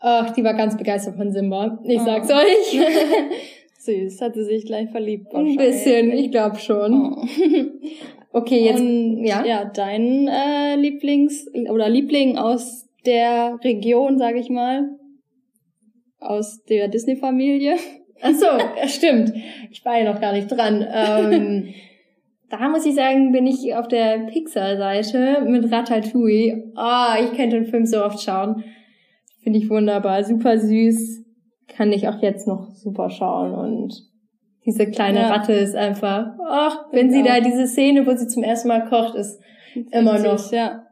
Ach, 0.00 0.30
die 0.30 0.44
war 0.44 0.54
ganz 0.54 0.78
begeistert 0.78 1.16
von 1.16 1.30
Simba. 1.30 1.78
Ich 1.84 2.00
oh. 2.00 2.04
sag's 2.04 2.30
euch. 2.30 2.80
süß. 3.80 4.22
Hat 4.22 4.34
sie 4.34 4.44
sich 4.44 4.64
gleich 4.64 4.88
verliebt. 4.88 5.34
Ein 5.34 5.56
bisschen. 5.56 6.10
Ich 6.12 6.30
glaube 6.30 6.58
schon. 6.58 7.16
Oh. 7.16 7.26
Okay, 8.30 8.62
jetzt, 8.62 8.80
und, 8.80 9.24
ja. 9.24 9.42
Ja, 9.42 9.64
dein 9.64 10.28
äh, 10.28 10.76
Lieblings- 10.76 11.48
oder 11.70 11.88
Liebling 11.88 12.36
aus 12.36 12.86
der 13.06 13.58
Region, 13.64 14.18
sag 14.18 14.36
ich 14.36 14.50
mal 14.50 14.90
aus 16.20 16.62
der 16.64 16.88
Disney-Familie. 16.88 17.76
Ach 18.22 18.32
so, 18.32 18.46
stimmt. 18.86 19.32
Ich 19.70 19.84
war 19.84 19.98
ja 19.98 20.12
noch 20.12 20.20
gar 20.20 20.32
nicht 20.32 20.48
dran. 20.48 20.84
Ähm, 20.90 21.68
da 22.50 22.68
muss 22.68 22.84
ich 22.84 22.94
sagen, 22.94 23.32
bin 23.32 23.46
ich 23.46 23.74
auf 23.74 23.86
der 23.88 24.26
Pixar-Seite 24.26 25.42
mit 25.46 25.70
Ratatouille. 25.70 26.72
Ah, 26.74 27.14
oh, 27.14 27.24
ich 27.24 27.36
könnte 27.36 27.56
den 27.56 27.66
Film 27.66 27.86
so 27.86 28.04
oft 28.04 28.20
schauen. 28.20 28.64
Finde 29.42 29.60
ich 29.60 29.70
wunderbar, 29.70 30.24
super 30.24 30.58
süß. 30.58 31.24
Kann 31.68 31.92
ich 31.92 32.08
auch 32.08 32.20
jetzt 32.22 32.48
noch 32.48 32.70
super 32.74 33.10
schauen 33.10 33.54
und 33.54 34.08
diese 34.68 34.86
kleine 34.90 35.20
ja. 35.20 35.28
Ratte 35.28 35.54
ist 35.54 35.74
einfach, 35.74 36.32
ach, 36.46 36.92
wenn 36.92 37.08
genau. 37.08 37.22
sie 37.22 37.28
da 37.28 37.40
diese 37.40 37.66
Szene, 37.66 38.06
wo 38.06 38.14
sie 38.14 38.26
zum 38.26 38.42
ersten 38.42 38.68
Mal 38.68 38.84
kocht, 38.86 39.14
ist 39.14 39.40
immer 39.92 40.18
noch, 40.18 40.52
ja. 40.52 40.82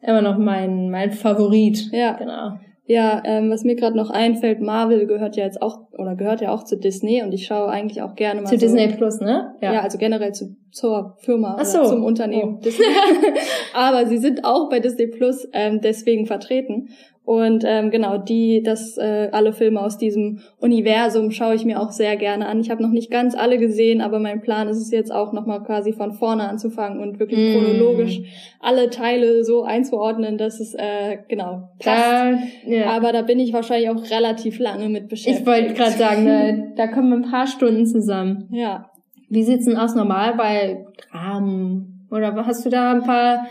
immer 0.00 0.22
noch 0.22 0.38
mein, 0.38 0.90
mein 0.90 1.12
Favorit. 1.12 1.90
Ja. 1.92 2.12
Genau. 2.12 2.58
Ja, 2.88 3.20
ähm, 3.24 3.50
was 3.50 3.64
mir 3.64 3.74
gerade 3.74 3.96
noch 3.96 4.10
einfällt, 4.10 4.60
Marvel 4.60 5.06
gehört 5.06 5.36
ja 5.36 5.44
jetzt 5.44 5.60
auch 5.60 5.88
oder 5.92 6.14
gehört 6.14 6.40
ja 6.40 6.52
auch 6.52 6.62
zu 6.62 6.78
Disney 6.78 7.20
und 7.22 7.32
ich 7.32 7.46
schaue 7.46 7.68
eigentlich 7.68 8.00
auch 8.00 8.14
gerne 8.14 8.42
mal 8.42 8.46
zu 8.46 8.54
so, 8.54 8.60
Disney 8.60 8.86
Plus, 8.94 9.20
ne? 9.20 9.54
Ja, 9.60 9.74
ja 9.74 9.80
also 9.82 9.98
generell 9.98 10.32
zu, 10.32 10.56
zur 10.70 11.16
Firma 11.18 11.56
Ach 11.58 11.64
so. 11.64 11.84
zum 11.84 12.04
Unternehmen 12.04 12.58
oh. 12.58 12.60
Disney. 12.62 12.84
Aber 13.74 14.06
sie 14.06 14.18
sind 14.18 14.44
auch 14.44 14.70
bei 14.70 14.78
Disney 14.78 15.08
Plus 15.08 15.48
ähm, 15.52 15.80
deswegen 15.80 16.26
vertreten 16.26 16.90
Und 17.26 17.64
ähm, 17.66 17.90
genau, 17.90 18.18
die, 18.18 18.62
das, 18.62 18.96
äh, 18.98 19.30
alle 19.32 19.52
Filme 19.52 19.80
aus 19.80 19.98
diesem 19.98 20.42
Universum 20.60 21.32
schaue 21.32 21.56
ich 21.56 21.64
mir 21.64 21.80
auch 21.82 21.90
sehr 21.90 22.16
gerne 22.16 22.46
an. 22.46 22.60
Ich 22.60 22.70
habe 22.70 22.80
noch 22.80 22.92
nicht 22.92 23.10
ganz 23.10 23.34
alle 23.34 23.58
gesehen, 23.58 24.00
aber 24.00 24.20
mein 24.20 24.42
Plan 24.42 24.68
ist 24.68 24.76
es 24.76 24.92
jetzt 24.92 25.10
auch 25.10 25.32
nochmal 25.32 25.60
quasi 25.64 25.92
von 25.92 26.12
vorne 26.12 26.48
anzufangen 26.48 27.00
und 27.00 27.18
wirklich 27.18 27.40
mm. 27.40 27.52
chronologisch 27.52 28.20
alle 28.60 28.90
Teile 28.90 29.42
so 29.42 29.64
einzuordnen, 29.64 30.38
dass 30.38 30.60
es 30.60 30.74
äh, 30.74 31.18
genau 31.26 31.70
passt. 31.80 32.04
Da, 32.06 32.38
ja. 32.64 32.90
Aber 32.90 33.10
da 33.10 33.22
bin 33.22 33.40
ich 33.40 33.52
wahrscheinlich 33.52 33.90
auch 33.90 34.08
relativ 34.08 34.60
lange 34.60 34.88
mit 34.88 35.08
beschäftigt. 35.08 35.40
Ich 35.40 35.46
wollte 35.46 35.74
gerade 35.74 35.98
sagen, 35.98 36.26
da, 36.26 36.52
da 36.86 36.92
kommen 36.92 37.12
ein 37.12 37.28
paar 37.28 37.48
Stunden 37.48 37.86
zusammen. 37.86 38.48
Ja. 38.52 38.92
Wie 39.28 39.42
sieht's 39.42 39.64
denn 39.64 39.76
aus 39.76 39.96
normal 39.96 40.34
bei 40.36 40.86
Dramen? 41.10 42.06
Oder 42.08 42.46
hast 42.46 42.64
du 42.64 42.70
da 42.70 42.92
ein 42.92 43.02
paar 43.02 43.48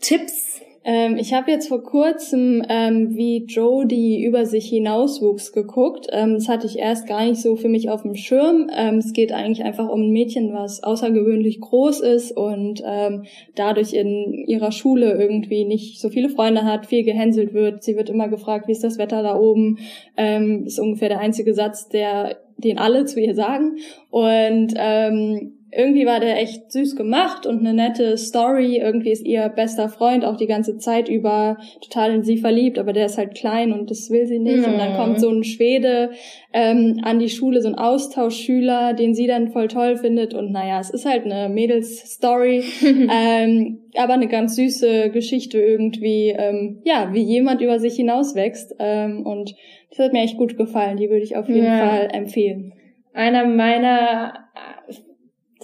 Tipps 0.00 0.60
ähm, 0.88 1.16
ich 1.16 1.34
habe 1.34 1.50
jetzt 1.50 1.66
vor 1.66 1.82
kurzem 1.82 2.62
ähm, 2.68 3.16
wie 3.16 3.44
Joe 3.44 3.86
die 3.86 4.22
über 4.22 4.46
sich 4.46 4.68
hinauswuchs 4.68 5.52
geguckt. 5.52 6.06
Ähm, 6.12 6.34
das 6.34 6.48
hatte 6.48 6.68
ich 6.68 6.78
erst 6.78 7.08
gar 7.08 7.24
nicht 7.24 7.42
so 7.42 7.56
für 7.56 7.68
mich 7.68 7.90
auf 7.90 8.02
dem 8.02 8.14
Schirm. 8.14 8.70
Ähm, 8.72 8.98
es 8.98 9.12
geht 9.12 9.32
eigentlich 9.32 9.64
einfach 9.64 9.88
um 9.88 10.02
ein 10.02 10.12
Mädchen, 10.12 10.54
was 10.54 10.84
außergewöhnlich 10.84 11.60
groß 11.60 12.02
ist 12.02 12.30
und 12.30 12.84
ähm, 12.86 13.24
dadurch 13.56 13.94
in 13.94 14.44
ihrer 14.46 14.70
Schule 14.70 15.14
irgendwie 15.20 15.64
nicht 15.64 16.00
so 16.00 16.08
viele 16.08 16.28
Freunde 16.28 16.62
hat, 16.62 16.86
viel 16.86 17.02
gehänselt 17.02 17.52
wird. 17.52 17.82
Sie 17.82 17.96
wird 17.96 18.08
immer 18.08 18.28
gefragt, 18.28 18.68
wie 18.68 18.72
ist 18.72 18.84
das 18.84 18.96
Wetter 18.96 19.24
da 19.24 19.36
oben? 19.36 19.78
Ähm, 20.16 20.66
ist 20.66 20.78
ungefähr 20.78 21.08
der 21.08 21.18
einzige 21.18 21.52
Satz, 21.52 21.88
der 21.88 22.36
den 22.58 22.78
alle 22.78 23.06
zu 23.06 23.20
ihr 23.20 23.34
sagen. 23.34 23.78
Und 24.10 24.72
ähm, 24.76 25.54
irgendwie 25.76 26.06
war 26.06 26.20
der 26.20 26.40
echt 26.40 26.72
süß 26.72 26.96
gemacht 26.96 27.46
und 27.46 27.60
eine 27.60 27.74
nette 27.74 28.16
Story. 28.16 28.78
Irgendwie 28.78 29.10
ist 29.10 29.26
ihr 29.26 29.48
bester 29.50 29.90
Freund 29.90 30.24
auch 30.24 30.36
die 30.36 30.46
ganze 30.46 30.78
Zeit 30.78 31.08
über 31.08 31.58
total 31.82 32.14
in 32.14 32.22
sie 32.22 32.38
verliebt, 32.38 32.78
aber 32.78 32.94
der 32.94 33.06
ist 33.06 33.18
halt 33.18 33.34
klein 33.34 33.72
und 33.72 33.90
das 33.90 34.10
will 34.10 34.26
sie 34.26 34.38
nicht. 34.38 34.66
Mhm. 34.66 34.72
Und 34.72 34.78
dann 34.78 34.92
mhm. 34.92 34.96
kommt 34.96 35.20
so 35.20 35.28
ein 35.28 35.44
Schwede 35.44 36.12
ähm, 36.54 37.00
an 37.02 37.18
die 37.18 37.28
Schule, 37.28 37.60
so 37.60 37.68
ein 37.68 37.74
Austauschschüler, 37.74 38.94
den 38.94 39.14
sie 39.14 39.26
dann 39.26 39.48
voll 39.48 39.68
toll 39.68 39.96
findet. 39.96 40.32
Und 40.32 40.50
naja, 40.50 40.80
es 40.80 40.88
ist 40.88 41.04
halt 41.04 41.26
eine 41.26 41.50
Mädels-Story, 41.50 42.64
ähm, 43.12 43.80
aber 43.96 44.14
eine 44.14 44.28
ganz 44.28 44.56
süße 44.56 45.10
Geschichte 45.10 45.60
irgendwie, 45.60 46.34
ähm, 46.36 46.80
ja, 46.84 47.10
wie 47.12 47.22
jemand 47.22 47.60
über 47.60 47.78
sich 47.80 47.96
hinauswächst. 47.96 48.76
Ähm, 48.78 49.26
und 49.26 49.54
das 49.90 49.98
hat 49.98 50.14
mir 50.14 50.22
echt 50.22 50.38
gut 50.38 50.56
gefallen. 50.56 50.96
Die 50.96 51.10
würde 51.10 51.22
ich 51.22 51.36
auf 51.36 51.48
jeden 51.48 51.66
ja. 51.66 51.86
Fall 51.86 52.08
empfehlen. 52.12 52.72
Einer 53.12 53.46
meiner 53.46 54.46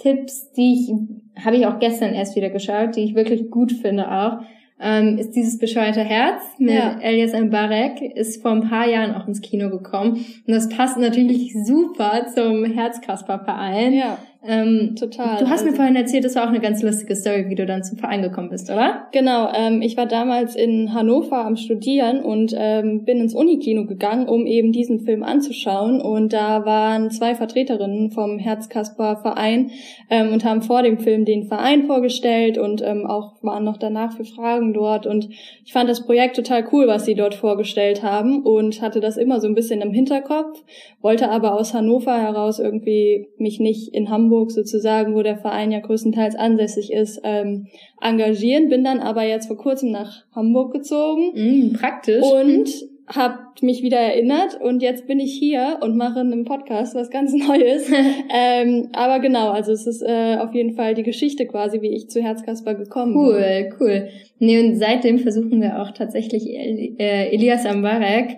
Tipps, 0.03 0.51
die 0.51 0.73
ich, 0.73 1.43
habe 1.43 1.55
ich 1.55 1.65
auch 1.65 1.79
gestern 1.79 2.13
erst 2.13 2.35
wieder 2.35 2.49
geschaut, 2.49 2.97
die 2.97 3.05
ich 3.05 3.15
wirklich 3.15 3.49
gut 3.49 3.71
finde 3.71 4.11
auch, 4.11 4.39
ähm, 4.81 5.17
ist 5.17 5.31
dieses 5.31 5.57
bescheuerte 5.57 6.01
Herz 6.01 6.41
mit 6.57 6.75
ja. 6.75 6.99
Elias 6.99 7.31
Mbarek, 7.31 8.01
ist 8.01 8.41
vor 8.41 8.51
ein 8.51 8.69
paar 8.69 8.87
Jahren 8.87 9.15
auch 9.15 9.27
ins 9.27 9.39
Kino 9.39 9.69
gekommen. 9.69 10.13
Und 10.13 10.53
das 10.53 10.67
passt 10.67 10.97
natürlich 10.97 11.53
super 11.65 12.27
zum 12.35 12.65
Herzkasper-Verein. 12.65 13.93
Ja. 13.93 14.17
Ähm, 14.45 14.95
Total. 14.99 15.37
Du 15.37 15.45
hast 15.45 15.61
also, 15.61 15.71
mir 15.71 15.73
vorhin 15.73 15.95
erzählt, 15.95 16.25
das 16.25 16.35
war 16.35 16.43
auch 16.43 16.49
eine 16.49 16.59
ganz 16.59 16.83
lustige 16.83 17.15
Story, 17.15 17.45
wie 17.47 17.55
du 17.55 17.65
dann 17.65 17.81
zum 17.81 17.97
Verein 17.97 18.21
gekommen 18.21 18.49
bist, 18.49 18.69
oder? 18.69 19.07
Genau, 19.13 19.49
ähm, 19.55 19.81
ich 19.81 19.95
war 19.95 20.05
damals 20.05 20.57
in 20.57 20.93
Hannover 20.93 21.45
am 21.45 21.55
Studieren 21.55 22.21
und 22.21 22.53
ähm, 22.57 23.05
bin 23.05 23.21
ins 23.21 23.33
Unikino 23.33 23.85
gegangen, 23.85 24.27
um 24.27 24.45
eben 24.45 24.73
diesen 24.73 24.99
Film 24.99 25.23
anzuschauen. 25.23 26.01
Und 26.01 26.33
da 26.33 26.65
waren 26.65 27.09
zwei 27.09 27.35
Vertreterinnen 27.35 28.11
vom 28.11 28.37
Herzkasper-Verein 28.37 29.71
ähm, 30.09 30.33
und 30.33 30.43
haben 30.43 30.61
vor 30.61 30.83
dem 30.83 30.99
Film 30.99 31.23
den 31.23 31.45
Verein 31.45 31.85
vorgestellt 31.85 32.57
und 32.57 32.81
ähm, 32.81 33.05
auch 33.05 33.41
waren 33.43 33.63
noch 33.63 33.77
danach 33.77 34.11
für 34.11 34.25
Fragen 34.25 34.73
dort. 34.73 35.05
Und 35.05 35.29
ich 35.63 35.71
fand 35.71 35.89
das 35.89 36.05
Projekt 36.05 36.35
total 36.35 36.67
cool, 36.73 36.87
was 36.87 37.05
sie 37.05 37.15
dort 37.15 37.35
vorgestellt 37.35 38.03
haben 38.03 38.43
und 38.43 38.81
hatte 38.81 38.99
das 38.99 39.15
immer 39.15 39.39
so 39.39 39.47
ein 39.47 39.55
bisschen 39.55 39.79
im 39.79 39.93
Hinterkopf, 39.93 40.61
wollte 41.01 41.29
aber 41.29 41.53
aus 41.53 41.73
Hannover 41.73 42.19
heraus 42.19 42.59
irgendwie 42.59 43.29
mich 43.37 43.61
nicht 43.61 43.93
in 43.93 44.09
Hamburg 44.09 44.32
Hamburg 44.33 44.51
sozusagen, 44.51 45.13
wo 45.13 45.21
der 45.21 45.37
Verein 45.37 45.71
ja 45.71 45.79
größtenteils 45.79 46.35
ansässig 46.35 46.91
ist, 46.91 47.21
ähm, 47.23 47.67
engagieren. 48.01 48.69
Bin 48.69 48.83
dann 48.83 48.99
aber 48.99 49.23
jetzt 49.23 49.47
vor 49.47 49.57
kurzem 49.57 49.91
nach 49.91 50.23
Hamburg 50.35 50.73
gezogen. 50.73 51.31
Mm, 51.35 51.73
praktisch. 51.73 52.23
Und 52.23 52.69
habt 53.05 53.61
mich 53.61 53.83
wieder 53.83 53.99
erinnert 53.99 54.59
und 54.61 54.81
jetzt 54.81 55.07
bin 55.07 55.19
ich 55.19 55.33
hier 55.37 55.79
und 55.81 55.97
mache 55.97 56.21
einen 56.21 56.45
Podcast 56.45 56.95
was 56.95 57.11
ganz 57.11 57.33
Neues. 57.47 57.91
ähm, 58.33 58.89
aber 58.93 59.19
genau, 59.19 59.49
also 59.49 59.71
es 59.71 59.85
ist 59.85 60.01
äh, 60.01 60.37
auf 60.37 60.53
jeden 60.55 60.73
Fall 60.73 60.95
die 60.95 61.03
Geschichte 61.03 61.45
quasi, 61.45 61.81
wie 61.81 61.93
ich 61.93 62.09
zu 62.09 62.21
Herzkasper 62.21 62.73
gekommen 62.73 63.15
cool, 63.15 63.35
bin. 63.35 63.73
Cool, 63.73 63.87
cool. 63.87 64.07
Nee, 64.39 64.59
und 64.59 64.77
seitdem 64.77 65.19
versuchen 65.19 65.61
wir 65.61 65.81
auch 65.81 65.91
tatsächlich 65.91 66.47
äh, 66.49 67.29
Elias 67.29 67.65
Ambarek 67.65 68.37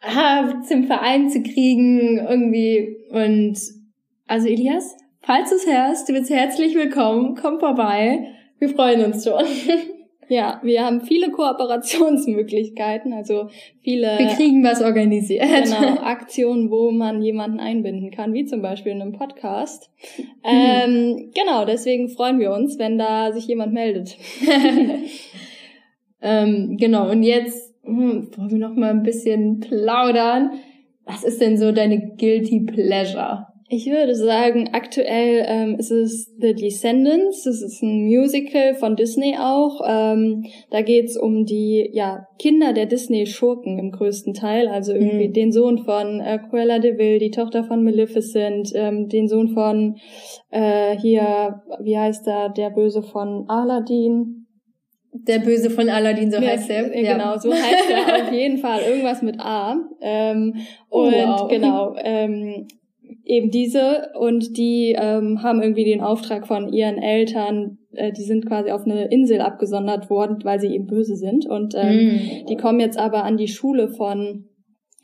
äh, 0.00 0.62
zum 0.66 0.84
Verein 0.84 1.28
zu 1.28 1.42
kriegen 1.42 2.18
irgendwie 2.18 2.96
und 3.10 3.58
also 4.26 4.48
Elias, 4.48 4.96
Falls 5.24 5.50
du 5.50 5.54
es 5.54 5.66
hörst, 5.68 6.08
du 6.08 6.14
bist 6.14 6.30
herzlich 6.30 6.74
willkommen, 6.74 7.36
komm 7.40 7.60
vorbei. 7.60 8.26
Wir 8.58 8.70
freuen 8.70 9.04
uns 9.04 9.24
schon. 9.24 9.44
Ja, 10.28 10.60
wir 10.62 10.82
haben 10.82 11.02
viele 11.02 11.30
Kooperationsmöglichkeiten, 11.30 13.12
also 13.12 13.48
viele. 13.82 14.18
Wir 14.18 14.28
kriegen 14.28 14.64
was 14.64 14.80
organisiert. 14.80 15.44
Genau, 15.44 16.00
Aktionen, 16.02 16.70
wo 16.70 16.90
man 16.90 17.20
jemanden 17.20 17.60
einbinden 17.60 18.10
kann, 18.10 18.32
wie 18.32 18.46
zum 18.46 18.62
Beispiel 18.62 18.92
in 18.92 19.02
einem 19.02 19.12
Podcast. 19.12 19.90
Ähm, 20.42 21.32
genau, 21.34 21.66
deswegen 21.66 22.08
freuen 22.08 22.38
wir 22.38 22.52
uns, 22.52 22.78
wenn 22.78 22.96
da 22.96 23.32
sich 23.32 23.46
jemand 23.46 23.74
meldet. 23.74 24.16
ähm, 26.22 26.78
genau, 26.78 27.10
und 27.10 27.24
jetzt 27.24 27.74
hm, 27.84 28.30
wollen 28.34 28.50
wir 28.50 28.58
noch 28.58 28.74
mal 28.74 28.90
ein 28.90 29.02
bisschen 29.02 29.60
plaudern. 29.60 30.52
Was 31.04 31.24
ist 31.24 31.42
denn 31.42 31.58
so 31.58 31.72
deine 31.72 32.14
Guilty 32.16 32.60
Pleasure? 32.60 33.51
Ich 33.74 33.86
würde 33.86 34.14
sagen, 34.14 34.68
aktuell 34.74 35.46
ähm, 35.48 35.76
ist 35.78 35.90
es 35.90 36.30
The 36.38 36.52
Descendants. 36.52 37.44
Das 37.44 37.62
ist 37.62 37.82
ein 37.82 38.04
Musical 38.04 38.74
von 38.74 38.96
Disney 38.96 39.38
auch. 39.40 39.80
Ähm, 39.88 40.44
da 40.70 40.82
geht's 40.82 41.16
um 41.16 41.46
die 41.46 41.88
ja, 41.94 42.26
Kinder 42.38 42.74
der 42.74 42.84
Disney-Schurken 42.84 43.78
im 43.78 43.90
größten 43.90 44.34
Teil. 44.34 44.68
Also 44.68 44.92
irgendwie 44.92 45.28
mhm. 45.28 45.32
den 45.32 45.52
Sohn 45.52 45.78
von 45.86 46.20
äh, 46.20 46.38
Cruella 46.50 46.80
de 46.80 46.98
Vil, 46.98 47.18
die 47.18 47.30
Tochter 47.30 47.64
von 47.64 47.82
Maleficent, 47.82 48.72
ähm, 48.74 49.08
den 49.08 49.26
Sohn 49.26 49.54
von 49.54 49.96
äh, 50.50 50.94
hier, 50.98 51.62
wie 51.82 51.96
heißt 51.96 52.28
er, 52.28 52.50
der 52.50 52.68
Böse 52.68 53.02
von 53.02 53.46
Aladdin. 53.48 54.48
Der 55.14 55.38
Böse 55.38 55.70
von 55.70 55.88
Aladdin, 55.88 56.30
so 56.30 56.42
ja, 56.42 56.50
heißt 56.50 56.68
er. 56.68 56.94
Ja. 56.94 57.14
Genau, 57.14 57.38
so 57.38 57.50
heißt 57.50 57.90
er 57.90 58.22
auf 58.26 58.32
jeden 58.34 58.58
Fall. 58.58 58.82
Irgendwas 58.82 59.22
mit 59.22 59.40
A. 59.40 59.76
Ähm, 60.02 60.56
oh, 60.90 61.04
und 61.04 61.14
wow. 61.14 61.48
genau, 61.48 61.96
ähm, 62.04 62.66
eben 63.24 63.50
diese 63.50 64.10
und 64.18 64.56
die 64.56 64.96
ähm, 64.98 65.42
haben 65.42 65.62
irgendwie 65.62 65.84
den 65.84 66.00
Auftrag 66.00 66.46
von 66.46 66.72
ihren 66.72 66.98
Eltern, 66.98 67.78
äh, 67.92 68.12
die 68.12 68.22
sind 68.22 68.46
quasi 68.46 68.70
auf 68.70 68.84
eine 68.84 69.06
Insel 69.06 69.40
abgesondert 69.40 70.10
worden, 70.10 70.38
weil 70.42 70.60
sie 70.60 70.74
eben 70.74 70.86
böse 70.86 71.16
sind 71.16 71.46
und 71.46 71.74
ähm, 71.76 71.96
mm. 71.96 72.46
die 72.48 72.56
kommen 72.56 72.80
jetzt 72.80 72.98
aber 72.98 73.24
an 73.24 73.36
die 73.36 73.48
Schule 73.48 73.88
von 73.88 74.46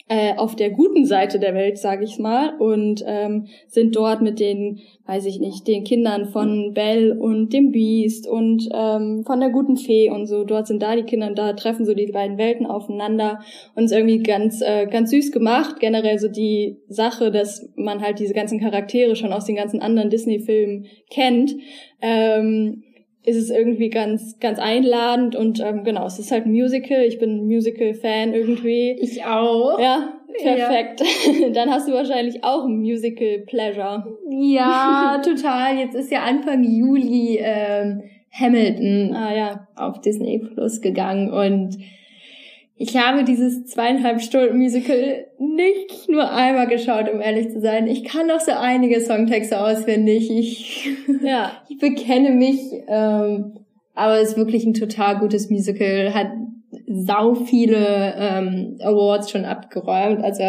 äh, 0.09 0.35
auf 0.37 0.57
der 0.57 0.71
guten 0.71 1.05
Seite 1.05 1.39
der 1.39 1.55
Welt, 1.55 1.79
sage 1.79 2.05
ich 2.05 2.19
mal, 2.19 2.57
und 2.59 3.05
ähm, 3.07 3.47
sind 3.67 3.95
dort 3.95 4.23
mit 4.23 4.41
den, 4.41 4.81
weiß 5.07 5.27
ich 5.27 5.39
nicht, 5.39 5.69
den 5.69 5.85
Kindern 5.85 6.27
von 6.27 6.73
Belle 6.73 7.15
und 7.19 7.53
dem 7.53 7.73
Beast 7.73 8.27
und 8.27 8.69
ähm, 8.73 9.25
von 9.27 9.41
der 9.41 9.51
guten 9.51 9.77
Fee 9.77 10.11
und 10.11 10.27
so. 10.27 10.45
Dort 10.45 10.67
sind 10.67 10.83
da 10.83 10.97
die 10.97 11.03
Kinder 11.03 11.29
und 11.29 11.39
da 11.39 11.53
treffen 11.53 11.85
so 11.85 11.93
die 11.93 12.07
beiden 12.07 12.39
Welten 12.39 12.67
aufeinander 12.67 13.41
und 13.75 13.85
ist 13.85 13.93
irgendwie 13.93 14.23
ganz 14.23 14.63
äh, 14.63 14.87
ganz 14.87 15.11
süß 15.11 15.31
gemacht. 15.31 15.79
Generell 15.79 16.19
so 16.19 16.29
die 16.29 16.79
Sache, 16.89 17.31
dass 17.31 17.69
man 17.77 18.01
halt 18.01 18.19
diese 18.19 18.35
ganzen 18.35 18.61
Charaktere 18.61 19.15
schon 19.15 19.33
aus 19.33 19.45
den 19.45 19.57
ganzen 19.57 19.81
anderen 19.81 20.09
Disney-Filmen 20.09 20.87
kennt. 21.11 21.55
Ähm, 22.01 22.85
ist 23.29 23.37
es 23.37 23.51
irgendwie 23.51 23.91
ganz, 23.91 24.39
ganz 24.41 24.59
einladend 24.59 25.37
und 25.37 25.61
ähm, 25.61 25.85
genau, 25.85 26.07
es 26.07 26.19
ist 26.19 26.33
halt 26.33 26.47
ein 26.47 26.53
Musical. 26.53 27.03
Ich 27.03 27.19
bin 27.19 27.45
Musical-Fan 27.45 28.33
irgendwie. 28.33 28.93
Ich 28.93 29.23
auch. 29.25 29.79
Ja, 29.79 30.15
perfekt. 30.43 31.03
Ja. 31.41 31.51
Dann 31.53 31.71
hast 31.71 31.89
du 31.89 31.93
wahrscheinlich 31.93 32.43
auch 32.43 32.65
ein 32.65 32.79
Musical-Pleasure. 32.79 34.17
Ja, 34.31 35.21
total. 35.25 35.77
Jetzt 35.77 35.95
ist 35.95 36.11
ja 36.11 36.23
Anfang 36.23 36.65
Juli 36.65 37.39
ähm, 37.43 38.03
Hamilton 38.33 39.15
ah, 39.15 39.37
ja. 39.37 39.69
auf 39.77 40.01
Disney 40.01 40.39
Plus 40.39 40.81
gegangen 40.81 41.31
und 41.31 41.77
ich 42.81 42.97
habe 42.97 43.25
dieses 43.25 43.67
zweieinhalb 43.67 44.21
Stunden 44.21 44.57
Musical 44.57 45.27
nicht 45.39 46.09
nur 46.09 46.31
einmal 46.31 46.69
geschaut, 46.69 47.13
um 47.13 47.21
ehrlich 47.21 47.51
zu 47.51 47.61
sein. 47.61 47.89
Ich 47.89 48.05
kann 48.05 48.29
noch 48.29 48.39
so 48.39 48.53
einige 48.53 49.01
Songtexte 49.01 49.61
auswendig. 49.61 50.31
Ich, 50.31 50.89
ja. 51.23 51.51
ich 51.69 51.79
bekenne 51.79 52.31
mich. 52.31 52.61
Ähm, 52.87 53.55
aber 53.95 54.21
es 54.21 54.31
ist 54.31 54.37
wirklich 54.37 54.65
ein 54.65 54.75
total 54.75 55.19
gutes 55.19 55.51
Musical. 55.51 56.15
Hat 56.15 56.29
sau 56.87 57.35
viele 57.35 58.15
ähm, 58.17 58.79
Awards 58.81 59.33
schon 59.33 59.45
abgeräumt. 59.45 60.23
Also 60.23 60.45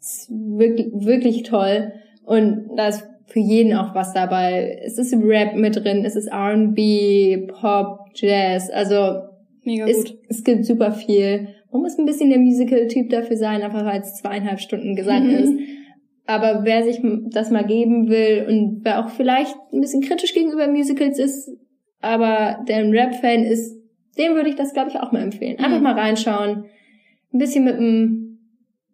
ist 0.00 0.30
wirklich, 0.30 0.88
wirklich 0.94 1.42
toll. 1.42 1.92
Und 2.24 2.70
da 2.76 2.88
ist 2.88 3.06
für 3.26 3.40
jeden 3.40 3.74
auch 3.76 3.94
was 3.94 4.14
dabei. 4.14 4.80
Es 4.82 4.96
ist 4.96 5.14
Rap 5.14 5.54
mit 5.54 5.76
drin, 5.76 6.04
es 6.06 6.16
ist 6.16 6.28
R&B, 6.28 7.46
Pop, 7.48 8.06
Jazz. 8.14 8.70
Also 8.70 9.31
Mega 9.64 9.86
es, 9.86 10.04
gut. 10.04 10.18
es 10.28 10.44
gibt 10.44 10.64
super 10.64 10.92
viel. 10.92 11.48
Man 11.72 11.82
muss 11.82 11.98
ein 11.98 12.06
bisschen 12.06 12.30
der 12.30 12.38
Musical-Typ 12.38 13.10
dafür 13.10 13.36
sein, 13.36 13.62
einfach 13.62 13.84
weil 13.84 14.00
es 14.00 14.16
zweieinhalb 14.16 14.60
Stunden 14.60 14.94
Gesang 14.96 15.24
Mhm. 15.28 15.34
ist. 15.34 15.52
Aber 16.26 16.64
wer 16.64 16.84
sich 16.84 17.00
das 17.30 17.50
mal 17.50 17.64
geben 17.64 18.08
will 18.08 18.46
und 18.48 18.80
wer 18.84 19.00
auch 19.04 19.08
vielleicht 19.10 19.56
ein 19.72 19.80
bisschen 19.80 20.02
kritisch 20.02 20.34
gegenüber 20.34 20.68
Musicals 20.68 21.18
ist, 21.18 21.50
aber 22.00 22.64
der 22.68 22.76
ein 22.78 22.90
Rap-Fan 22.92 23.44
ist, 23.44 23.76
dem 24.18 24.34
würde 24.34 24.48
ich 24.50 24.56
das, 24.56 24.72
glaube 24.74 24.90
ich, 24.90 24.96
auch 25.00 25.12
mal 25.12 25.22
empfehlen. 25.22 25.58
Einfach 25.58 25.78
Mhm. 25.78 25.82
mal 25.84 25.98
reinschauen. 25.98 26.64
Ein 27.32 27.38
bisschen 27.38 27.64
mit 27.64 27.74
einem, 27.76 28.38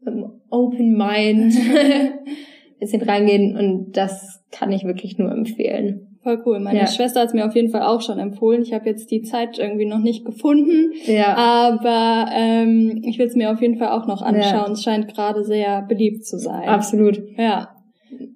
mit 0.01 0.15
einem 0.15 0.31
Open 0.51 0.97
Mind 0.97 1.55
bisschen 2.81 3.03
reingehen 3.03 3.57
und 3.57 3.93
das 3.97 4.43
kann 4.53 4.71
ich 4.73 4.85
wirklich 4.85 5.19
nur 5.19 5.31
empfehlen. 5.33 6.18
Voll 6.29 6.43
cool. 6.45 6.61
Meine 6.61 6.81
Ja. 6.81 6.87
Schwester 6.87 7.21
hat 7.21 7.29
es 7.29 7.35
mir 7.35 7.47
auf 7.47 7.55
jeden 7.55 7.71
Fall 7.71 7.85
auch 7.85 8.03
schon 8.03 8.19
empfohlen. 8.19 8.61
Ich 8.61 8.75
habe 8.75 8.85
jetzt 8.85 9.11
die 9.11 9.23
Zeit 9.23 9.59
irgendwie 9.59 9.87
noch 9.87 10.01
nicht 10.01 10.27
gefunden. 10.27 10.93
Ja. 11.07 11.35
Aber 11.35 12.31
ähm, 12.35 13.01
ich 13.03 13.19
will 13.19 13.27
es 13.27 13.35
mir 13.35 13.51
auf 13.51 13.63
jeden 13.63 13.79
Fall 13.79 13.89
auch 13.89 14.07
noch 14.07 14.21
anschauen. 14.21 14.67
Ja. 14.67 14.73
Es 14.73 14.83
scheint 14.83 15.09
gerade 15.15 15.43
sehr 15.43 15.87
beliebt 15.89 16.27
zu 16.27 16.37
sein. 16.39 16.69
Absolut. 16.69 17.19
Ja. 17.39 17.71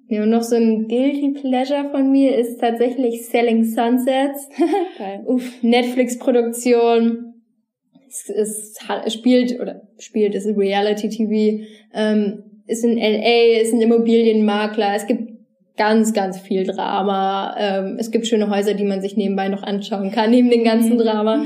Ja, 0.07 0.23
und 0.23 0.31
noch 0.31 0.41
so 0.41 0.55
ein 0.55 0.87
Guilty 0.87 1.39
Pleasure 1.39 1.91
von 1.91 2.11
mir 2.11 2.35
ist 2.35 2.59
tatsächlich 2.59 3.27
Selling 3.27 3.63
Sunsets. 3.63 4.49
Uff, 5.25 5.61
Netflix-Produktion. 5.61 7.35
Es, 8.07 8.27
es, 8.27 8.77
es 9.05 9.13
spielt, 9.13 9.59
oder 9.61 9.83
spielt, 9.99 10.33
es 10.33 10.47
ist 10.47 10.57
Reality 10.57 11.09
TV, 11.09 11.63
ähm, 11.93 12.43
ist 12.65 12.83
in 12.83 12.97
LA, 12.97 13.61
ist 13.61 13.73
ein 13.73 13.81
Immobilienmakler. 13.81 14.95
Es 14.95 15.05
gibt 15.05 15.32
ganz, 15.77 16.13
ganz 16.13 16.39
viel 16.39 16.63
Drama. 16.65 17.55
Ähm, 17.57 17.97
es 17.99 18.11
gibt 18.11 18.27
schöne 18.27 18.49
Häuser, 18.49 18.73
die 18.73 18.83
man 18.85 19.01
sich 19.01 19.17
nebenbei 19.17 19.47
noch 19.49 19.63
anschauen 19.63 20.11
kann, 20.11 20.29
neben 20.31 20.49
dem 20.49 20.63
ganzen 20.63 20.93
Mhm. 20.95 20.99
Drama. 20.99 21.41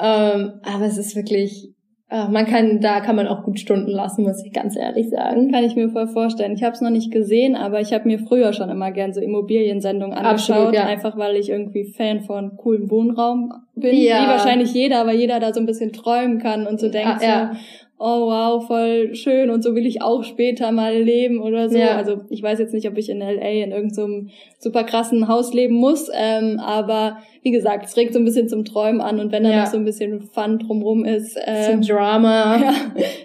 Ähm, 0.00 0.52
aber 0.62 0.84
es 0.86 0.98
ist 0.98 1.16
wirklich, 1.16 1.70
ach, 2.08 2.28
man 2.28 2.46
kann, 2.46 2.80
da 2.80 3.00
kann 3.00 3.16
man 3.16 3.26
auch 3.26 3.42
gut 3.44 3.58
Stunden 3.58 3.90
lassen, 3.90 4.22
muss 4.24 4.44
ich 4.44 4.52
ganz 4.52 4.76
ehrlich 4.76 5.08
sagen. 5.10 5.50
Kann 5.50 5.64
ich 5.64 5.74
mir 5.74 5.88
voll 5.88 6.06
vorstellen. 6.06 6.52
Ich 6.54 6.62
habe 6.62 6.74
es 6.74 6.80
noch 6.80 6.90
nicht 6.90 7.10
gesehen, 7.10 7.56
aber 7.56 7.80
ich 7.80 7.92
habe 7.92 8.06
mir 8.06 8.18
früher 8.18 8.52
schon 8.52 8.68
immer 8.68 8.92
gern 8.92 9.12
so 9.14 9.20
Immobiliensendungen 9.20 10.16
angeschaut, 10.16 10.56
Absolut, 10.56 10.74
ja. 10.74 10.84
einfach 10.84 11.16
weil 11.16 11.36
ich 11.36 11.48
irgendwie 11.48 11.84
Fan 11.92 12.20
von 12.20 12.56
coolem 12.56 12.90
Wohnraum 12.90 13.52
bin. 13.74 13.96
Ja. 13.96 14.22
Wie 14.22 14.28
wahrscheinlich 14.28 14.72
jeder, 14.74 15.06
weil 15.06 15.16
jeder 15.16 15.40
da 15.40 15.52
so 15.52 15.60
ein 15.60 15.66
bisschen 15.66 15.92
träumen 15.92 16.38
kann 16.38 16.66
und 16.66 16.78
so 16.78 16.88
denkt, 16.90 17.20
Ah, 17.22 17.24
ja. 17.26 17.50
so, 17.54 17.58
oh 17.98 18.26
wow, 18.26 18.66
voll 18.66 19.14
schön 19.14 19.48
und 19.50 19.62
so 19.62 19.74
will 19.74 19.86
ich 19.86 20.02
auch 20.02 20.22
später 20.22 20.70
mal 20.72 20.96
leben 20.96 21.40
oder 21.40 21.68
so. 21.70 21.78
Ja. 21.78 21.96
Also 21.96 22.22
ich 22.28 22.42
weiß 22.42 22.58
jetzt 22.58 22.74
nicht, 22.74 22.86
ob 22.88 22.96
ich 22.98 23.08
in 23.08 23.20
LA 23.20 23.62
in 23.64 23.72
irgendeinem 23.72 24.28
super 24.58 24.84
krassen 24.84 25.28
Haus 25.28 25.54
leben 25.54 25.74
muss, 25.76 26.10
ähm, 26.14 26.60
aber 26.60 27.18
wie 27.42 27.50
gesagt, 27.52 27.86
es 27.86 27.96
regt 27.96 28.12
so 28.12 28.18
ein 28.18 28.24
bisschen 28.24 28.48
zum 28.48 28.64
Träumen 28.64 29.00
an 29.00 29.18
und 29.20 29.32
wenn 29.32 29.44
da 29.44 29.50
Ja. 29.50 29.60
noch 29.60 29.66
so 29.66 29.76
ein 29.78 29.84
bisschen 29.84 30.20
Fun 30.32 30.58
drumrum 30.58 31.04
ist, 31.04 31.36
äh, 31.36 31.70
Zum 31.70 31.80
Drama. 31.82 32.56
ja, 32.62 32.74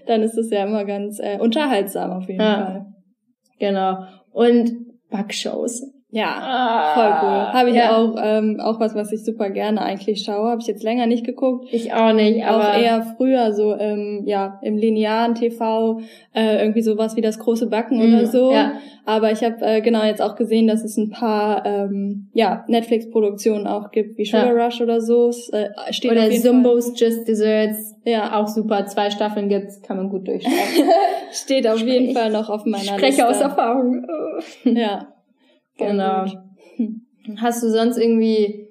dann 0.08 0.22
ist 0.24 0.36
das 0.38 0.50
ja 0.50 0.64
immer 0.66 0.86
ganz 0.86 1.20
äh, 1.20 1.38
unterhaltsam 1.40 2.12
auf 2.12 2.28
jeden 2.28 2.40
Ja. 2.42 2.66
Fall. 2.66 2.86
Genau. 3.60 3.98
Und 4.32 4.72
Backshows. 5.10 5.84
Ja, 6.14 6.92
voll 6.94 7.06
cool. 7.24 7.54
Habe 7.54 7.70
ich 7.70 7.76
ja. 7.78 7.96
auch 7.96 8.16
ähm, 8.22 8.60
auch 8.60 8.82
was, 8.82 8.94
was 8.96 9.14
ich 9.14 9.24
super 9.24 9.50
gerne 9.50 9.82
eigentlich 9.82 10.24
schaue. 10.26 10.50
Habe 10.50 10.60
ich 10.60 10.68
jetzt 10.68 10.84
länger 10.84 11.06
nicht 11.08 11.26
geguckt. 11.26 11.68
Ich 11.72 11.94
auch 11.94 12.12
nicht, 12.12 12.44
aber 12.46 12.72
auch 12.72 12.78
eher 12.78 13.02
früher 13.16 13.54
so 13.54 13.74
ähm, 13.78 14.24
ja 14.26 14.60
im 14.62 14.76
linearen 14.76 15.36
TV 15.36 16.02
äh, 16.36 16.62
irgendwie 16.62 16.82
sowas 16.82 17.16
wie 17.16 17.22
das 17.22 17.40
große 17.40 17.68
Backen 17.68 17.98
Mhm, 17.98 18.14
oder 18.14 18.26
so. 18.26 18.52
ja. 18.52 18.74
Aber 19.06 19.32
ich 19.32 19.42
habe 19.44 19.56
äh, 19.62 19.80
genau 19.82 20.04
jetzt 20.04 20.22
auch 20.22 20.36
gesehen, 20.36 20.68
dass 20.68 20.84
es 20.84 20.98
ein 20.98 21.10
paar 21.12 21.66
ähm, 21.66 22.30
ja 22.34 22.66
Netflix-Produktionen 22.68 23.66
auch 23.66 23.92
gibt, 23.92 24.18
wie 24.18 24.26
Sugar 24.26 24.54
Rush 24.54 24.82
oder 24.82 25.00
so. 25.02 25.30
Es, 25.30 25.50
äh, 25.50 25.70
steht 25.92 26.12
oder 26.12 26.24
auf 26.24 26.30
jeden 26.32 26.44
Zumbos 26.44 26.92
Just 27.00 27.26
Desserts. 27.28 27.96
Ja 28.04 28.38
Auch 28.40 28.48
super. 28.48 28.86
Zwei 28.88 29.10
Staffeln 29.12 29.48
gibt's, 29.48 29.82
kann 29.82 29.96
man 29.98 30.10
gut 30.10 30.28
durchschauen. 30.28 30.52
steht 31.32 31.68
auf 31.68 31.80
jeden 31.80 32.10
Sprech- 32.10 32.18
Fall 32.18 32.32
noch 32.32 32.50
auf 32.50 32.66
meiner 32.66 32.84
ich 32.84 32.90
spreche 32.90 33.06
Liste. 33.06 33.28
aus 33.30 33.40
Erfahrung. 33.42 34.06
Ja. 34.66 35.08
Genau. 35.78 36.26
gut. 36.26 37.38
Hast 37.38 37.64
du 37.64 37.70
sonst 37.70 37.98
irgendwie, 37.98 38.68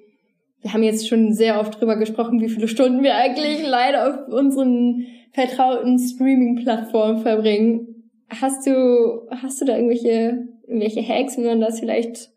wir 0.61 0.73
haben 0.73 0.83
jetzt 0.83 1.07
schon 1.07 1.33
sehr 1.33 1.59
oft 1.59 1.79
drüber 1.79 1.95
gesprochen, 1.95 2.41
wie 2.41 2.49
viele 2.49 2.67
Stunden 2.67 3.03
wir 3.03 3.15
eigentlich 3.15 3.65
leider 3.65 4.07
auf 4.07 4.27
unseren 4.33 5.05
vertrauten 5.31 5.97
Streaming-Plattformen 5.97 7.21
verbringen. 7.21 8.09
Hast 8.29 8.67
du, 8.67 9.27
hast 9.29 9.61
du 9.61 9.65
da 9.65 9.75
irgendwelche, 9.75 10.47
irgendwelche 10.67 11.01
Hacks, 11.01 11.37
wie 11.37 11.45
man 11.45 11.61
das 11.61 11.79
vielleicht 11.79 12.29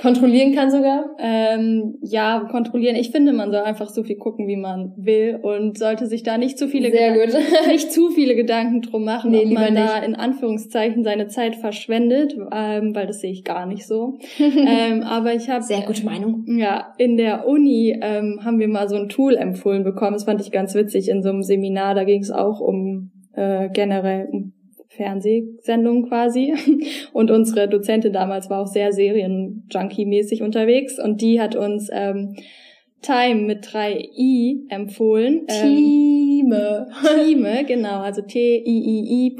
kontrollieren 0.00 0.54
kann 0.54 0.70
sogar? 0.70 1.06
Ähm, 1.18 1.96
ja, 2.02 2.46
kontrollieren. 2.50 2.96
Ich 2.96 3.10
finde, 3.10 3.32
man 3.32 3.50
soll 3.50 3.62
einfach 3.62 3.88
so 3.88 4.02
viel 4.04 4.16
gucken, 4.16 4.46
wie 4.46 4.56
man 4.56 4.92
will 4.96 5.38
und 5.42 5.78
sollte 5.78 6.06
sich 6.06 6.22
da 6.22 6.38
nicht 6.38 6.58
zu 6.58 6.68
viele 6.68 6.90
Sehr 6.90 7.12
Gedanken, 7.12 7.38
gut. 7.42 7.66
nicht 7.68 7.90
zu 7.92 8.10
viele 8.10 8.36
Gedanken 8.36 8.82
drum 8.82 9.04
machen, 9.04 9.30
Nee, 9.30 9.44
ob 9.46 9.52
man 9.52 9.74
da 9.74 9.96
nicht. 10.00 10.08
in 10.08 10.14
Anführungszeichen 10.14 11.04
seine 11.04 11.28
Zeit 11.28 11.56
verschwendet, 11.56 12.36
ähm, 12.52 12.94
weil 12.94 13.06
das 13.06 13.20
sehe 13.20 13.32
ich 13.32 13.44
gar 13.44 13.66
nicht 13.66 13.86
so. 13.86 14.18
ähm, 14.38 15.02
aber 15.02 15.34
ich 15.34 15.48
habe 15.50 15.62
Sehr 15.62 15.82
gute 15.82 16.04
Meinung. 16.04 16.44
ja, 16.46 16.92
in 16.98 17.16
der 17.16 17.46
Uni 17.48 17.98
ähm, 18.00 18.40
haben 18.44 18.58
wir 18.60 18.68
mal 18.68 18.88
so 18.88 18.96
ein 18.96 19.08
Tool 19.08 19.36
empfohlen 19.36 19.84
bekommen. 19.84 20.12
Das 20.12 20.24
fand 20.24 20.40
ich 20.40 20.50
ganz 20.52 20.74
witzig 20.74 21.08
in 21.08 21.22
so 21.22 21.30
einem 21.30 21.42
Seminar. 21.42 21.94
Da 21.94 22.04
ging 22.04 22.20
es 22.22 22.30
auch 22.30 22.60
um 22.60 23.10
äh, 23.34 23.68
generell 23.72 24.28
um 24.32 24.52
Fernsehsendungen 24.98 26.08
quasi. 26.08 26.52
Und 27.14 27.30
unsere 27.30 27.68
Dozentin 27.68 28.12
damals 28.12 28.50
war 28.50 28.60
auch 28.60 28.66
sehr 28.66 28.92
Serien-Junkie-mäßig 28.92 30.42
unterwegs 30.42 30.98
und 31.02 31.22
die 31.22 31.40
hat 31.40 31.56
uns 31.56 31.88
ähm, 31.90 32.36
Time 33.00 33.42
mit 33.42 33.72
drei 33.72 34.08
i 34.16 34.66
empfohlen. 34.68 35.46
Ähm, 35.48 35.76
Teame. 35.76 36.88
Time, 37.02 37.64
genau, 37.64 38.00
also 38.00 38.22
T-I-I-I.me. 38.22 39.38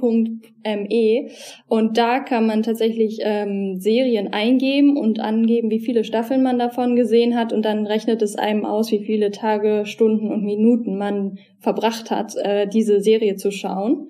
Und 1.66 1.98
da 1.98 2.20
kann 2.20 2.46
man 2.46 2.62
tatsächlich 2.62 3.18
ähm, 3.22 3.80
Serien 3.80 4.32
eingeben 4.32 4.96
und 4.96 5.18
angeben, 5.18 5.70
wie 5.70 5.80
viele 5.80 6.04
Staffeln 6.04 6.42
man 6.42 6.60
davon 6.60 6.94
gesehen 6.94 7.36
hat. 7.36 7.52
Und 7.52 7.64
dann 7.64 7.86
rechnet 7.86 8.22
es 8.22 8.36
einem 8.36 8.64
aus, 8.64 8.92
wie 8.92 9.04
viele 9.04 9.32
Tage, 9.32 9.86
Stunden 9.86 10.30
und 10.30 10.44
Minuten 10.44 10.96
man 10.96 11.38
verbracht 11.58 12.12
hat, 12.12 12.36
äh, 12.36 12.68
diese 12.68 13.00
Serie 13.00 13.34
zu 13.36 13.50
schauen. 13.50 14.08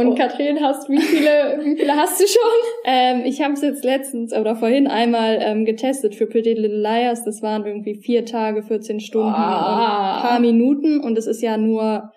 Und 0.00 0.12
Oh. 0.12 0.14
Katrin, 0.14 0.60
hast 0.60 0.88
wie 0.88 1.00
viele, 1.00 1.60
wie 1.62 1.76
viele 1.76 1.94
hast 1.94 2.20
du 2.20 2.26
schon? 2.26 2.40
Ähm, 2.82 3.24
ich 3.26 3.42
habe 3.42 3.52
es 3.52 3.60
jetzt 3.60 3.84
letztens 3.84 4.32
oder 4.32 4.56
vorhin 4.56 4.86
einmal 4.86 5.38
ähm, 5.42 5.66
getestet 5.66 6.14
für 6.14 6.26
Pretty 6.26 6.54
Little 6.54 6.80
Liars. 6.80 7.24
Das 7.24 7.42
waren 7.42 7.66
irgendwie 7.66 7.94
vier 7.94 8.24
Tage, 8.24 8.62
14 8.62 9.00
Stunden 9.00 9.28
und 9.28 9.34
ein 9.34 10.22
paar 10.22 10.40
Minuten. 10.40 10.98
Und 10.98 11.18
es 11.18 11.26
ist 11.26 11.42
ja 11.42 11.58
nur 11.58 12.10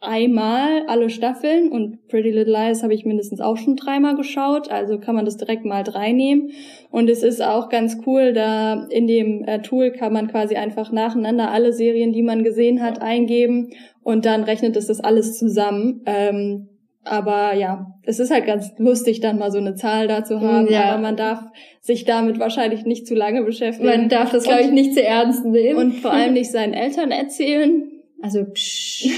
einmal 0.00 0.84
alle 0.86 1.08
Staffeln. 1.08 1.70
Und 1.70 2.06
Pretty 2.08 2.30
Little 2.30 2.52
Liars 2.52 2.82
habe 2.82 2.94
ich 2.94 3.04
mindestens 3.04 3.40
auch 3.40 3.56
schon 3.56 3.76
dreimal 3.76 4.16
geschaut. 4.16 4.70
Also 4.70 4.98
kann 4.98 5.14
man 5.14 5.24
das 5.24 5.36
direkt 5.36 5.64
mal 5.64 5.82
drei 5.84 6.12
nehmen. 6.12 6.50
Und 6.90 7.08
es 7.08 7.22
ist 7.22 7.42
auch 7.42 7.68
ganz 7.68 7.98
cool, 8.06 8.32
da 8.32 8.86
in 8.90 9.06
dem 9.06 9.44
äh, 9.44 9.62
Tool 9.62 9.90
kann 9.90 10.12
man 10.12 10.28
quasi 10.28 10.56
einfach 10.56 10.92
nacheinander 10.92 11.50
alle 11.50 11.72
Serien, 11.72 12.12
die 12.12 12.22
man 12.22 12.44
gesehen 12.44 12.82
hat, 12.82 13.00
eingeben. 13.00 13.70
Und 14.02 14.26
dann 14.26 14.44
rechnet 14.44 14.76
es 14.76 14.86
das 14.86 15.00
alles 15.00 15.38
zusammen. 15.38 16.02
Ähm, 16.06 16.69
aber 17.04 17.54
ja, 17.54 17.86
es 18.02 18.20
ist 18.20 18.30
halt 18.30 18.46
ganz 18.46 18.72
lustig, 18.78 19.20
dann 19.20 19.38
mal 19.38 19.50
so 19.50 19.58
eine 19.58 19.74
Zahl 19.74 20.06
da 20.06 20.24
zu 20.24 20.40
haben. 20.40 20.68
Ja. 20.70 20.84
Aber 20.84 21.00
man 21.00 21.16
darf 21.16 21.42
sich 21.80 22.04
damit 22.04 22.38
wahrscheinlich 22.38 22.84
nicht 22.84 23.06
zu 23.06 23.14
lange 23.14 23.42
beschäftigen. 23.42 23.88
Man 23.88 24.08
darf 24.08 24.30
das, 24.30 24.44
glaube 24.44 24.62
ich, 24.62 24.70
nicht 24.70 24.94
zu 24.94 25.02
ernst 25.02 25.44
nehmen. 25.44 25.78
Und 25.78 25.92
vor 25.96 26.12
allem 26.12 26.34
nicht 26.34 26.50
seinen 26.52 26.74
Eltern 26.74 27.10
erzählen. 27.10 27.90
also, 28.22 28.44
psch. 28.44 29.08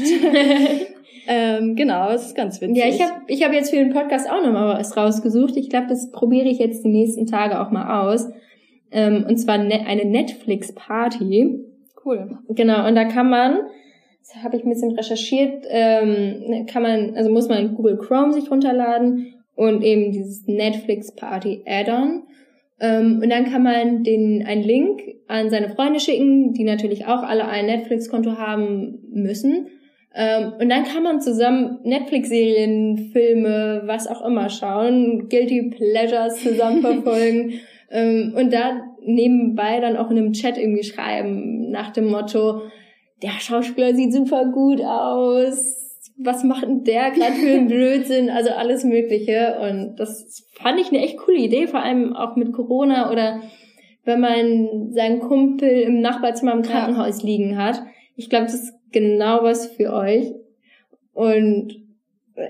Ähm, 1.32 1.76
genau, 1.76 2.10
es 2.10 2.26
ist 2.26 2.34
ganz 2.34 2.60
witzig. 2.60 2.76
Ja, 2.76 2.88
ich 2.88 3.00
habe 3.00 3.22
ich 3.28 3.44
hab 3.44 3.52
jetzt 3.52 3.70
für 3.70 3.76
den 3.76 3.92
Podcast 3.92 4.28
auch 4.28 4.42
nochmal 4.44 4.76
was 4.76 4.96
rausgesucht. 4.96 5.56
Ich 5.56 5.70
glaube, 5.70 5.86
das 5.86 6.10
probiere 6.10 6.48
ich 6.48 6.58
jetzt 6.58 6.84
die 6.84 6.88
nächsten 6.88 7.26
Tage 7.26 7.60
auch 7.60 7.70
mal 7.70 8.02
aus. 8.02 8.28
Ähm, 8.90 9.24
und 9.28 9.36
zwar 9.36 9.58
ne 9.58 9.86
eine 9.86 10.06
Netflix-Party. 10.06 11.64
cool. 12.04 12.38
Genau, 12.48 12.88
und 12.88 12.96
da 12.96 13.04
kann 13.04 13.30
man, 13.30 13.58
habe 14.42 14.56
ich 14.56 14.64
ein 14.64 14.70
bisschen 14.70 14.92
recherchiert, 14.92 15.64
ähm, 15.68 16.66
kann 16.66 16.82
man, 16.82 17.14
also 17.16 17.30
muss 17.30 17.48
man 17.48 17.74
Google 17.74 17.98
Chrome 17.98 18.32
sich 18.32 18.50
runterladen 18.50 19.34
und 19.54 19.82
eben 19.82 20.12
dieses 20.12 20.46
Netflix 20.46 21.14
Party 21.14 21.62
Add-on. 21.66 22.22
Ähm, 22.80 23.20
und 23.22 23.30
dann 23.30 23.44
kann 23.44 23.62
man 23.62 24.02
den 24.04 24.44
einen 24.46 24.62
Link 24.62 25.02
an 25.28 25.50
seine 25.50 25.68
Freunde 25.68 26.00
schicken, 26.00 26.54
die 26.54 26.64
natürlich 26.64 27.06
auch 27.06 27.22
alle 27.22 27.46
ein 27.46 27.66
Netflix-Konto 27.66 28.38
haben 28.38 29.00
müssen. 29.12 29.66
Ähm, 30.14 30.54
und 30.58 30.68
dann 30.70 30.84
kann 30.84 31.02
man 31.02 31.20
zusammen 31.20 31.78
Netflix-Serien, 31.84 33.10
Filme, 33.12 33.82
was 33.84 34.08
auch 34.08 34.24
immer 34.24 34.48
schauen, 34.48 35.28
Guilty 35.28 35.70
Pleasures 35.70 36.42
zusammen 36.42 36.80
verfolgen. 36.80 37.60
ähm, 37.90 38.34
und 38.36 38.52
da 38.52 38.82
nebenbei 39.04 39.80
dann 39.80 39.96
auch 39.96 40.10
in 40.10 40.18
einem 40.18 40.32
Chat 40.32 40.58
irgendwie 40.58 40.84
schreiben 40.84 41.70
nach 41.70 41.90
dem 41.90 42.06
Motto, 42.06 42.62
der 43.22 43.40
Schauspieler 43.40 43.94
sieht 43.94 44.12
super 44.12 44.46
gut 44.46 44.80
aus. 44.80 45.76
Was 46.22 46.44
macht 46.44 46.64
denn 46.64 46.84
der 46.84 47.10
gerade 47.10 47.34
für 47.34 47.48
einen 47.50 47.68
Blödsinn? 47.68 48.30
Also 48.30 48.50
alles 48.50 48.84
Mögliche. 48.84 49.58
Und 49.60 49.96
das 49.96 50.44
fand 50.54 50.78
ich 50.80 50.88
eine 50.88 51.02
echt 51.02 51.18
coole 51.18 51.38
Idee, 51.38 51.66
vor 51.66 51.80
allem 51.82 52.14
auch 52.14 52.36
mit 52.36 52.52
Corona 52.52 53.10
oder 53.10 53.40
wenn 54.04 54.20
man 54.20 54.92
seinen 54.92 55.20
Kumpel 55.20 55.68
im 55.68 56.00
Nachbarzimmer 56.00 56.52
im 56.52 56.62
Ja. 56.62 56.70
Krankenhaus 56.70 57.22
liegen 57.22 57.56
hat. 57.62 57.82
ich 58.16 58.28
glaube, 58.28 58.46
das 58.46 58.54
ist 58.54 58.74
genau 58.92 59.42
was 59.42 59.66
für 59.66 59.92
euch. 59.92 60.32
Und 61.12 61.74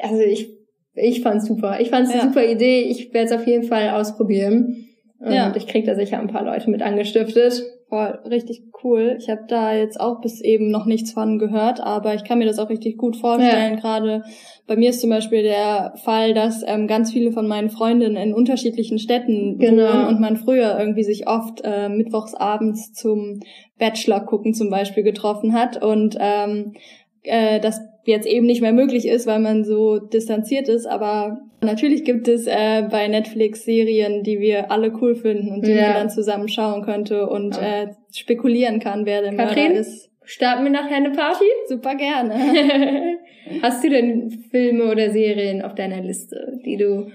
also 0.01 0.21
ich, 0.23 0.51
ich 0.95 1.21
fand's 1.23 1.47
super. 1.47 1.81
Ich 1.81 1.91
fand's 1.91 2.11
eine 2.11 2.23
ja. 2.23 2.27
super 2.27 2.45
Idee. 2.45 2.83
Ich 2.83 3.13
werde 3.13 3.27
es 3.27 3.41
auf 3.41 3.47
jeden 3.47 3.65
Fall 3.65 3.91
ausprobieren. 3.91 4.89
Und 5.21 5.33
ja. 5.33 5.53
ich 5.55 5.67
krieg 5.67 5.85
da 5.85 5.95
sicher 5.95 6.19
ein 6.19 6.29
paar 6.29 6.45
Leute 6.45 6.71
mit 6.71 6.81
angestiftet. 6.81 7.63
Voll, 7.91 8.19
richtig 8.31 8.63
cool. 8.83 9.17
Ich 9.19 9.29
habe 9.29 9.43
da 9.49 9.75
jetzt 9.75 10.01
auch 10.01 10.21
bis 10.23 10.41
eben 10.41 10.71
noch 10.71 10.87
nichts 10.87 11.13
von 11.13 11.39
gehört, 11.39 11.81
aber 11.81 12.15
ich 12.15 12.25
kann 12.25 12.39
mir 12.39 12.47
das 12.47 12.59
auch 12.59 12.71
richtig 12.71 12.97
gut 12.97 13.17
vorstellen. 13.17 13.75
Ja. 13.75 13.81
Gerade 13.81 14.23
bei 14.67 14.77
mir 14.77 14.91
ist 14.91 15.01
zum 15.01 15.11
Beispiel 15.11 15.43
der 15.43 15.93
Fall, 16.05 16.33
dass 16.33 16.63
ähm, 16.67 16.87
ganz 16.87 17.13
viele 17.13 17.33
von 17.33 17.47
meinen 17.49 17.69
Freundinnen 17.69 18.17
in 18.17 18.33
unterschiedlichen 18.33 18.99
Städten 18.99 19.59
genau. 19.59 19.93
wohnen 19.93 20.07
und 20.07 20.21
man 20.21 20.37
früher 20.37 20.79
irgendwie 20.79 21.03
sich 21.05 21.29
oft 21.29 21.61
äh, 21.65 21.89
mittwochs 21.91 22.35
abends 22.35 22.93
zum 22.95 23.41
Bachelor 23.79 24.21
gucken 24.21 24.55
zum 24.55 24.71
Beispiel 24.71 25.03
getroffen 25.03 25.53
hat 25.53 25.83
und 25.83 26.17
ähm, 26.19 26.75
äh, 27.23 27.61
das 27.61 27.81
jetzt 28.05 28.27
eben 28.27 28.47
nicht 28.47 28.61
mehr 28.61 28.73
möglich 28.73 29.07
ist, 29.07 29.27
weil 29.27 29.41
man 29.41 29.65
so 29.65 29.99
distanziert 29.99 30.69
ist. 30.69 30.87
Aber 30.87 31.41
natürlich 31.61 32.05
gibt 32.05 32.29
es 32.29 32.47
äh, 32.47 32.83
bei 32.91 33.09
Netflix 33.09 33.65
Serien, 33.65 34.23
die 34.23 34.41
wir 34.41 34.71
alle 34.71 34.93
cool 35.01 35.15
finden 35.15 35.53
und 35.53 35.67
die 35.67 35.73
ja. 35.73 35.89
man 35.89 35.95
dann 35.95 36.11
zusammen 36.11 36.49
schauen 36.49 36.83
könnte 36.83 37.29
und 37.29 37.57
ja. 37.57 37.83
äh, 37.83 37.89
spekulieren 38.13 38.81
kann, 38.81 39.07
wer 39.07 39.23
der 39.23 39.35
Katrin, 39.35 39.65
Mörder 39.65 39.81
ist. 39.81 40.11
Starten 40.25 40.65
wir 40.65 40.71
nachher 40.71 40.97
eine 40.97 41.11
Party? 41.11 41.45
Super 41.69 41.95
gerne. 41.97 42.35
Hast 43.63 43.83
du 43.83 43.91
denn 43.91 44.31
Filme 44.51 44.91
oder 44.91 45.11
Serien 45.11 45.63
auf 45.63 45.75
deiner 45.75 46.03
Liste, 46.03 46.59
die 46.65 46.77
du 46.77 47.11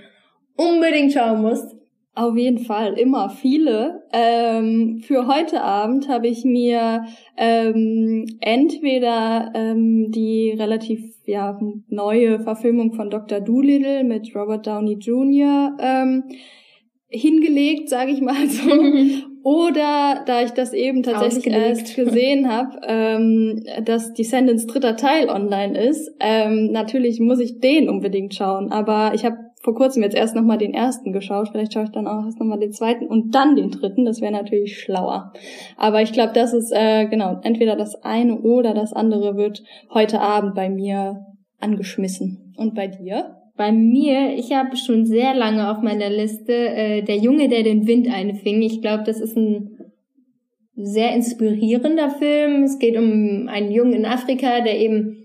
unbedingt 0.57 1.13
schauen 1.13 1.41
musst? 1.41 1.75
Auf 2.17 2.37
jeden 2.37 2.59
Fall, 2.59 2.97
immer 2.97 3.29
viele. 3.29 4.03
Ähm, 4.13 5.01
für 5.05 5.27
heute 5.27 5.61
Abend 5.61 6.07
habe 6.07 6.29
ich 6.29 6.45
mir 6.45 7.03
ähm, 7.35 8.25
entweder 8.39 9.51
ähm, 9.53 10.11
die 10.11 10.55
relativ 10.57 11.01
ja, 11.25 11.59
neue 11.89 12.39
Verfilmung 12.39 12.93
von 12.93 13.09
Dr. 13.09 13.41
Doolittle 13.41 14.05
mit 14.05 14.33
Robert 14.33 14.65
Downey 14.65 14.93
Jr. 14.93 15.75
Ähm, 15.77 16.23
hingelegt, 17.09 17.89
sage 17.89 18.11
ich 18.11 18.21
mal 18.21 18.47
so. 18.47 18.71
Oder 19.43 20.23
da 20.25 20.41
ich 20.41 20.51
das 20.51 20.73
eben 20.73 21.03
tatsächlich 21.03 21.53
Ausgelegt. 21.53 21.67
erst 21.67 21.95
gesehen 21.95 22.49
habe, 22.49 22.79
ähm, 22.87 23.63
dass 23.83 24.13
Descendants 24.13 24.65
dritter 24.65 24.95
Teil 24.95 25.29
online 25.29 25.77
ist, 25.77 26.11
ähm, 26.19 26.71
natürlich 26.71 27.19
muss 27.19 27.39
ich 27.39 27.59
den 27.59 27.89
unbedingt 27.89 28.33
schauen. 28.33 28.71
Aber 28.71 29.13
ich 29.13 29.23
habe 29.23 29.37
vor 29.65 29.73
kurzem 29.73 30.03
jetzt 30.03 30.15
erst 30.15 30.35
nochmal 30.35 30.59
den 30.59 30.75
ersten 30.75 31.11
geschaut. 31.11 31.49
Vielleicht 31.49 31.73
schaue 31.73 31.85
ich 31.85 31.89
dann 31.89 32.05
auch 32.05 32.23
erst 32.23 32.39
nochmal 32.39 32.59
den 32.59 32.71
zweiten 32.71 33.07
und 33.07 33.33
dann 33.33 33.55
den 33.55 33.71
dritten. 33.71 34.05
Das 34.05 34.21
wäre 34.21 34.31
natürlich 34.31 34.79
schlauer. 34.79 35.33
Aber 35.75 36.03
ich 36.03 36.13
glaube, 36.13 36.33
das 36.33 36.53
ist, 36.53 36.71
äh, 36.71 37.07
genau, 37.07 37.39
entweder 37.41 37.75
das 37.75 37.95
eine 38.03 38.39
oder 38.39 38.75
das 38.75 38.93
andere 38.93 39.35
wird 39.37 39.63
heute 39.91 40.21
Abend 40.21 40.53
bei 40.53 40.69
mir 40.69 41.25
angeschmissen. 41.59 42.53
Und 42.57 42.75
bei 42.75 42.87
dir? 42.87 43.37
Bei 43.57 43.71
mir, 43.71 44.35
ich 44.37 44.53
habe 44.53 44.77
schon 44.77 45.07
sehr 45.07 45.33
lange 45.33 45.71
auf 45.71 45.81
meiner 45.81 46.11
Liste 46.11 46.53
äh, 46.53 47.01
Der 47.01 47.17
Junge, 47.17 47.49
der 47.49 47.63
den 47.63 47.87
Wind 47.87 48.07
einfing. 48.07 48.61
Ich 48.61 48.81
glaube, 48.81 49.03
das 49.03 49.19
ist 49.19 49.35
ein 49.35 49.79
sehr 50.75 51.15
inspirierender 51.15 52.11
Film. 52.11 52.63
Es 52.63 52.77
geht 52.77 52.97
um 52.97 53.47
einen 53.47 53.71
Jungen 53.71 53.93
in 53.93 54.05
Afrika, 54.05 54.61
der 54.61 54.79
eben 54.79 55.24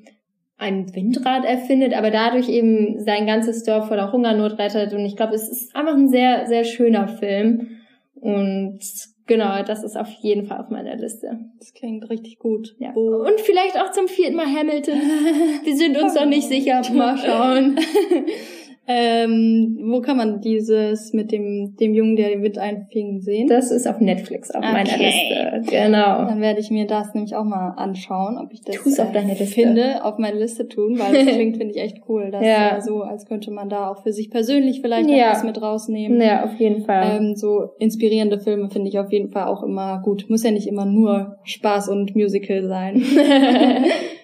ein 0.60 0.94
Windrad 0.94 1.44
erfindet, 1.44 1.94
aber 1.94 2.10
dadurch 2.10 2.48
eben 2.48 3.00
sein 3.00 3.26
ganzes 3.26 3.64
Dorf 3.64 3.88
vor 3.88 3.96
der 3.96 4.12
Hungernot 4.12 4.58
rettet. 4.58 4.92
Und 4.92 5.04
ich 5.06 5.16
glaube, 5.16 5.34
es 5.34 5.48
ist 5.48 5.74
einfach 5.74 5.94
ein 5.94 6.08
sehr, 6.08 6.46
sehr 6.46 6.64
schöner 6.64 7.08
Film. 7.08 7.78
Und 8.14 8.80
genau, 9.26 9.62
das 9.62 9.82
ist 9.82 9.96
auf 9.96 10.10
jeden 10.20 10.44
Fall 10.44 10.60
auf 10.60 10.68
meiner 10.68 10.96
Liste. 10.96 11.38
Das 11.58 11.72
klingt 11.72 12.08
richtig 12.10 12.38
gut. 12.38 12.76
Ja. 12.78 12.92
Und 12.92 13.40
vielleicht 13.40 13.80
auch 13.80 13.90
zum 13.92 14.06
vierten 14.06 14.36
Mal 14.36 14.46
Hamilton. 14.46 14.94
Wir 15.64 15.76
sind 15.76 15.96
uns 15.96 16.14
noch 16.14 16.26
nicht 16.26 16.46
sicher. 16.46 16.82
Mal 16.92 17.16
schauen. 17.16 17.78
Ähm, 18.92 19.78
wo 19.84 20.00
kann 20.00 20.16
man 20.16 20.40
dieses 20.40 21.12
mit 21.12 21.30
dem, 21.30 21.76
dem 21.76 21.94
Jungen, 21.94 22.16
der 22.16 22.30
den 22.30 22.42
Wind 22.42 22.58
einfing, 22.58 23.20
sehen? 23.20 23.46
Das 23.46 23.70
ist 23.70 23.86
auf 23.86 24.00
Netflix 24.00 24.50
auf 24.50 24.64
okay. 24.64 24.72
meiner 24.72 24.98
Liste. 24.98 25.70
Genau. 25.70 26.24
Dann 26.24 26.40
werde 26.40 26.58
ich 26.58 26.72
mir 26.72 26.88
das 26.88 27.14
nämlich 27.14 27.36
auch 27.36 27.44
mal 27.44 27.74
anschauen, 27.76 28.36
ob 28.36 28.52
ich 28.52 28.62
das 28.62 28.74
Tu's 28.76 28.98
auf 28.98 29.10
äh, 29.10 29.12
deine 29.12 29.34
Liste. 29.34 29.46
finde, 29.46 30.04
auf 30.04 30.18
meine 30.18 30.38
Liste 30.38 30.66
tun, 30.66 30.98
weil 30.98 31.12
das 31.12 31.34
klingt, 31.34 31.56
finde 31.56 31.72
ich, 31.72 31.80
echt 31.80 31.98
cool. 32.08 32.30
Das 32.32 32.44
ja. 32.44 32.78
Äh, 32.78 32.80
so, 32.80 33.02
als 33.02 33.26
könnte 33.26 33.52
man 33.52 33.68
da 33.68 33.90
auch 33.90 34.02
für 34.02 34.12
sich 34.12 34.28
persönlich 34.28 34.80
vielleicht 34.80 35.08
ja. 35.08 35.28
etwas 35.28 35.44
mit 35.44 35.62
rausnehmen. 35.62 36.20
Ja, 36.20 36.44
auf 36.44 36.58
jeden 36.58 36.82
Fall. 36.84 37.18
Ähm, 37.20 37.36
so 37.36 37.70
inspirierende 37.78 38.40
Filme 38.40 38.70
finde 38.70 38.88
ich 38.88 38.98
auf 38.98 39.12
jeden 39.12 39.30
Fall 39.30 39.44
auch 39.44 39.62
immer 39.62 40.00
gut. 40.02 40.26
Muss 40.28 40.42
ja 40.42 40.50
nicht 40.50 40.66
immer 40.66 40.86
nur 40.86 41.36
Spaß 41.44 41.88
und 41.90 42.16
Musical 42.16 42.64
sein. 42.64 43.02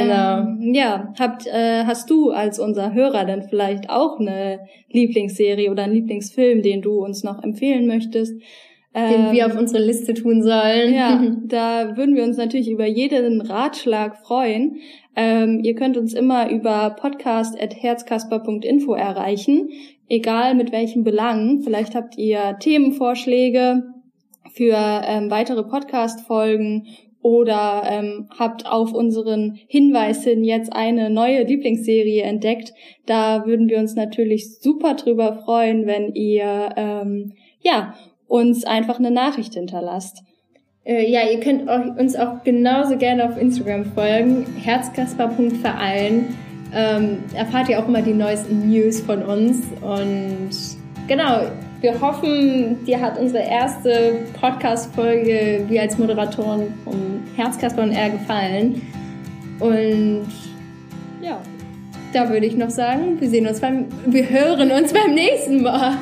Genau. 0.00 0.40
Ähm, 0.40 0.74
ja, 0.74 1.12
habt, 1.18 1.46
äh, 1.46 1.84
hast 1.84 2.10
du 2.10 2.30
als 2.30 2.58
unser 2.58 2.94
Hörer 2.94 3.24
denn 3.24 3.42
vielleicht 3.42 3.90
auch 3.90 4.18
eine 4.18 4.60
Lieblingsserie 4.90 5.70
oder 5.70 5.84
einen 5.84 5.94
Lieblingsfilm, 5.94 6.62
den 6.62 6.82
du 6.82 7.04
uns 7.04 7.24
noch 7.24 7.42
empfehlen 7.42 7.86
möchtest? 7.86 8.34
Den 8.94 9.28
ähm, 9.28 9.32
wir 9.32 9.46
auf 9.46 9.58
unsere 9.58 9.82
Liste 9.82 10.12
tun 10.12 10.42
sollen. 10.42 10.92
Ja, 10.92 11.24
da 11.46 11.96
würden 11.96 12.14
wir 12.14 12.24
uns 12.24 12.36
natürlich 12.36 12.70
über 12.70 12.84
jeden 12.86 13.40
Ratschlag 13.40 14.18
freuen. 14.18 14.80
Ähm, 15.16 15.60
ihr 15.62 15.74
könnt 15.74 15.96
uns 15.96 16.12
immer 16.12 16.50
über 16.50 16.90
podcast.herzkasper.info 16.90 18.92
erreichen, 18.92 19.70
egal 20.08 20.54
mit 20.54 20.72
welchen 20.72 21.04
Belangen. 21.04 21.62
Vielleicht 21.62 21.94
habt 21.94 22.18
ihr 22.18 22.58
Themenvorschläge 22.60 23.82
für 24.52 24.76
ähm, 24.76 25.30
weitere 25.30 25.62
Podcast-Folgen 25.62 26.86
oder 27.22 27.84
ähm, 27.86 28.28
habt 28.38 28.66
auf 28.66 28.92
unseren 28.92 29.58
Hinweis 29.68 30.24
hin 30.24 30.44
jetzt 30.44 30.72
eine 30.72 31.08
neue 31.08 31.44
Lieblingsserie 31.44 32.22
entdeckt, 32.22 32.72
da 33.06 33.46
würden 33.46 33.68
wir 33.68 33.78
uns 33.78 33.94
natürlich 33.94 34.58
super 34.58 34.94
drüber 34.94 35.42
freuen, 35.44 35.86
wenn 35.86 36.14
ihr 36.14 36.70
ähm, 36.76 37.32
ja 37.60 37.94
uns 38.26 38.64
einfach 38.64 38.98
eine 38.98 39.10
Nachricht 39.10 39.54
hinterlasst. 39.54 40.24
Äh, 40.84 41.08
ja, 41.08 41.20
ihr 41.30 41.38
könnt 41.38 41.68
euch, 41.68 41.96
uns 41.96 42.16
auch 42.16 42.42
genauso 42.42 42.96
gerne 42.96 43.24
auf 43.28 43.40
Instagram 43.40 43.84
folgen, 43.84 44.46
herzkasper.verein. 44.60 46.34
Ähm, 46.74 47.18
erfahrt 47.34 47.68
ihr 47.68 47.78
auch 47.78 47.86
immer 47.86 48.02
die 48.02 48.14
neuesten 48.14 48.68
News 48.68 49.00
von 49.00 49.22
uns 49.22 49.58
und 49.82 50.50
genau, 51.06 51.42
wir 51.82 52.00
hoffen, 52.00 52.84
dir 52.84 53.00
hat 53.00 53.18
unsere 53.18 53.42
erste 53.42 54.20
Podcast-Folge 54.40 55.64
wie 55.68 55.80
als 55.80 55.98
Moderatorin 55.98 56.72
vom 56.84 57.22
Herzkasper 57.34 57.82
und 57.82 57.90
R 57.90 58.10
gefallen. 58.10 58.80
Und 59.58 60.28
ja, 61.20 61.40
da 62.12 62.28
würde 62.30 62.46
ich 62.46 62.56
noch 62.56 62.70
sagen, 62.70 63.20
wir 63.20 63.28
sehen 63.28 63.46
uns 63.46 63.60
beim, 63.60 63.86
wir 64.06 64.28
hören 64.28 64.70
uns 64.70 64.92
beim 64.92 65.12
nächsten 65.14 65.62
Mal. 65.62 65.96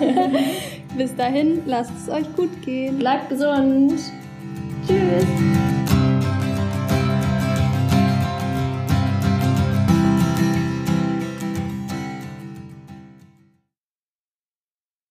Bis 0.98 1.14
dahin, 1.16 1.62
lasst 1.66 1.92
es 1.96 2.12
euch 2.12 2.26
gut 2.36 2.50
gehen. 2.62 2.98
Bleibt 2.98 3.30
gesund. 3.30 3.94
Tschüss. 4.86 5.59